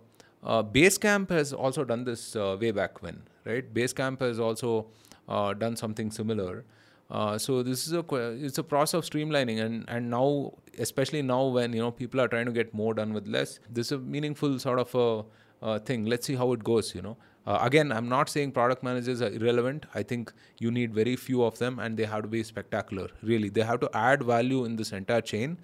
uh, 0.42 0.62
Basecamp 0.62 1.31
has 1.31 1.53
also 1.53 1.85
done 1.85 2.05
this 2.05 2.37
uh, 2.37 2.57
way 2.61 2.71
back 2.71 3.03
when, 3.03 3.23
right? 3.44 3.73
Basecamp 3.73 4.21
has 4.21 4.38
also 4.38 4.87
uh, 5.29 5.53
done 5.53 5.77
something 5.77 6.11
similar. 6.11 6.64
Uh, 7.11 7.38
so 7.38 7.62
this 7.62 7.87
is 7.87 7.92
a 7.94 8.05
it's 8.44 8.59
a 8.59 8.62
process 8.62 8.94
of 8.94 9.05
streamlining, 9.05 9.61
and 9.64 9.85
and 9.88 10.11
now 10.11 10.53
especially 10.79 11.23
now 11.23 11.47
when 11.47 11.73
you 11.73 11.81
know 11.81 11.90
people 11.90 12.21
are 12.21 12.29
trying 12.29 12.44
to 12.44 12.53
get 12.53 12.75
more 12.75 12.92
done 12.92 13.14
with 13.14 13.27
less, 13.27 13.61
this 13.71 13.87
is 13.87 13.92
a 13.92 13.99
meaningful 13.99 14.59
sort 14.59 14.79
of 14.79 14.94
a 14.94 15.64
uh, 15.64 15.79
thing. 15.79 16.05
Let's 16.05 16.27
see 16.27 16.35
how 16.35 16.53
it 16.53 16.62
goes. 16.62 16.94
You 16.94 17.03
know, 17.03 17.16
uh, 17.49 17.59
again, 17.69 17.93
I'm 17.99 18.09
not 18.13 18.29
saying 18.35 18.53
product 18.59 18.83
managers 18.89 19.23
are 19.27 19.31
irrelevant. 19.41 19.87
I 20.01 20.03
think 20.13 20.33
you 20.65 20.71
need 20.79 20.95
very 21.01 21.17
few 21.25 21.43
of 21.49 21.59
them, 21.65 21.79
and 21.87 22.03
they 22.03 22.07
have 22.13 22.23
to 22.29 22.29
be 22.37 22.43
spectacular. 22.53 23.09
Really, 23.33 23.49
they 23.59 23.67
have 23.73 23.81
to 23.87 23.91
add 24.05 24.25
value 24.31 24.65
in 24.71 24.77
this 24.83 24.93
entire 25.01 25.27
chain, 25.33 25.59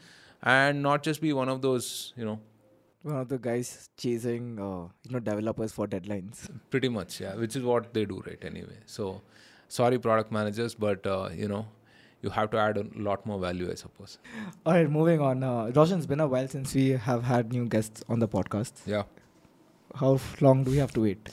and 0.56 0.82
not 0.88 1.02
just 1.10 1.20
be 1.28 1.32
one 1.44 1.54
of 1.56 1.62
those 1.68 1.90
you 2.22 2.24
know 2.30 2.36
One 3.08 3.16
of 3.20 3.28
the 3.30 3.36
guys 3.44 3.70
chasing, 4.02 4.44
uh, 4.66 4.82
you 5.06 5.10
know, 5.14 5.20
developers 5.30 5.72
for 5.78 5.86
deadlines. 5.94 6.38
pretty 6.74 6.90
much 6.94 7.16
yeah 7.24 7.34
which 7.40 7.56
is 7.58 7.64
what 7.70 7.88
they 7.96 8.04
do 8.12 8.20
right 8.28 8.46
anyway 8.50 8.76
so 8.92 9.08
sorry 9.78 9.98
product 10.06 10.32
managers 10.36 10.76
but 10.84 11.08
uh, 11.14 11.18
you 11.42 11.48
know 11.52 11.60
you 12.26 12.30
have 12.36 12.48
to 12.54 12.60
add 12.62 12.78
a 12.82 12.84
lot 13.08 13.26
more 13.30 13.38
value, 13.42 13.66
I 13.70 13.74
suppose. 13.80 14.12
All 14.64 14.72
right, 14.76 14.90
moving 14.94 15.20
on. 15.30 15.42
Uh, 15.48 15.70
Roshan, 15.78 15.98
it's 15.98 16.06
been 16.12 16.20
a 16.20 16.28
while 16.34 16.48
since 16.54 16.72
we 16.78 16.84
have 17.08 17.22
had 17.30 17.52
new 17.56 17.66
guests 17.74 18.02
on 18.14 18.18
the 18.24 18.28
podcast. 18.36 18.72
Yeah. 18.86 19.02
How 20.02 20.18
long 20.40 20.64
do 20.64 20.70
we 20.70 20.78
have 20.78 20.92
to 20.94 21.02
wait? 21.02 21.28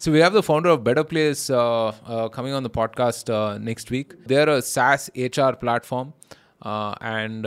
So 0.00 0.12
we 0.12 0.20
have 0.20 0.32
the 0.32 0.44
founder 0.44 0.68
of 0.68 0.84
Better 0.84 1.02
Place 1.02 1.50
uh, 1.50 1.88
uh, 1.88 2.28
coming 2.28 2.52
on 2.52 2.62
the 2.62 2.70
podcast 2.70 3.28
uh, 3.34 3.58
next 3.58 3.90
week. 3.90 4.14
They're 4.26 4.48
a 4.48 4.62
SaaS 4.62 5.10
HR 5.16 5.56
platform, 5.56 6.14
and 6.62 7.44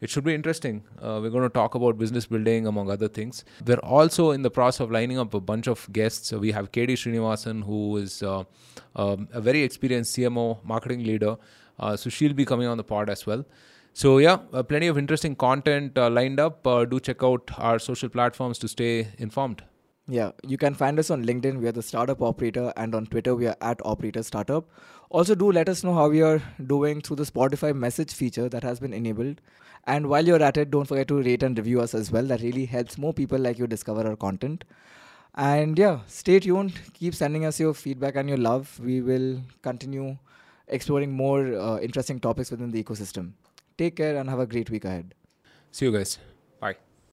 it 0.00 0.08
should 0.08 0.24
be 0.24 0.34
interesting. 0.34 0.82
Uh, 0.98 1.18
we're 1.20 1.28
going 1.28 1.42
to 1.42 1.50
talk 1.50 1.74
about 1.74 1.98
business 1.98 2.24
building, 2.24 2.66
among 2.66 2.90
other 2.90 3.06
things. 3.06 3.44
We're 3.66 3.76
also 3.80 4.30
in 4.30 4.40
the 4.40 4.50
process 4.50 4.80
of 4.80 4.90
lining 4.90 5.18
up 5.18 5.34
a 5.34 5.40
bunch 5.40 5.66
of 5.66 5.86
guests. 5.92 6.28
So 6.28 6.38
we 6.38 6.52
have 6.52 6.72
KD 6.72 6.92
Srinivasan, 6.92 7.64
who 7.64 7.98
is 7.98 8.22
uh, 8.22 8.44
um, 8.96 9.28
a 9.32 9.40
very 9.42 9.62
experienced 9.62 10.16
CMO 10.16 10.64
marketing 10.64 11.04
leader. 11.04 11.36
Uh, 11.78 11.96
so 11.96 12.08
she'll 12.08 12.32
be 12.32 12.46
coming 12.46 12.66
on 12.66 12.78
the 12.78 12.84
pod 12.84 13.10
as 13.10 13.26
well. 13.26 13.44
So 13.92 14.16
yeah, 14.16 14.36
plenty 14.36 14.86
of 14.86 14.96
interesting 14.96 15.36
content 15.36 15.98
lined 15.98 16.40
up. 16.40 16.62
Do 16.62 16.98
check 16.98 17.22
out 17.22 17.50
our 17.58 17.78
social 17.78 18.08
platforms 18.08 18.58
to 18.60 18.68
stay 18.68 19.08
informed. 19.18 19.64
Yeah, 20.10 20.30
you 20.42 20.56
can 20.56 20.72
find 20.72 20.98
us 20.98 21.10
on 21.10 21.22
LinkedIn. 21.22 21.60
We 21.60 21.68
are 21.68 21.72
the 21.72 21.82
Startup 21.82 22.22
Operator, 22.22 22.72
and 22.78 22.94
on 22.94 23.04
Twitter, 23.04 23.34
we 23.34 23.46
are 23.46 23.56
at 23.60 23.78
Operator 23.84 24.22
Startup. 24.22 24.66
Also, 25.10 25.34
do 25.34 25.52
let 25.52 25.68
us 25.68 25.84
know 25.84 25.92
how 25.92 26.08
we 26.08 26.22
are 26.22 26.40
doing 26.66 27.02
through 27.02 27.16
the 27.16 27.24
Spotify 27.24 27.74
message 27.76 28.14
feature 28.14 28.48
that 28.48 28.62
has 28.62 28.80
been 28.80 28.94
enabled. 28.94 29.42
And 29.84 30.08
while 30.08 30.26
you're 30.26 30.42
at 30.42 30.56
it, 30.56 30.70
don't 30.70 30.86
forget 30.86 31.08
to 31.08 31.20
rate 31.20 31.42
and 31.42 31.58
review 31.58 31.82
us 31.82 31.94
as 31.94 32.10
well. 32.10 32.24
That 32.24 32.40
really 32.40 32.64
helps 32.64 32.96
more 32.96 33.12
people 33.12 33.38
like 33.38 33.58
you 33.58 33.66
discover 33.66 34.06
our 34.06 34.16
content. 34.16 34.64
And 35.34 35.78
yeah, 35.78 36.00
stay 36.06 36.40
tuned. 36.40 36.72
Keep 36.94 37.14
sending 37.14 37.44
us 37.44 37.60
your 37.60 37.74
feedback 37.74 38.16
and 38.16 38.30
your 38.30 38.38
love. 38.38 38.80
We 38.82 39.02
will 39.02 39.42
continue 39.60 40.16
exploring 40.68 41.12
more 41.12 41.54
uh, 41.54 41.78
interesting 41.80 42.18
topics 42.18 42.50
within 42.50 42.70
the 42.70 42.82
ecosystem. 42.82 43.32
Take 43.76 43.96
care 43.96 44.16
and 44.16 44.28
have 44.30 44.40
a 44.40 44.46
great 44.46 44.70
week 44.70 44.86
ahead. 44.86 45.14
See 45.70 45.84
you 45.84 45.92
guys. 45.92 46.18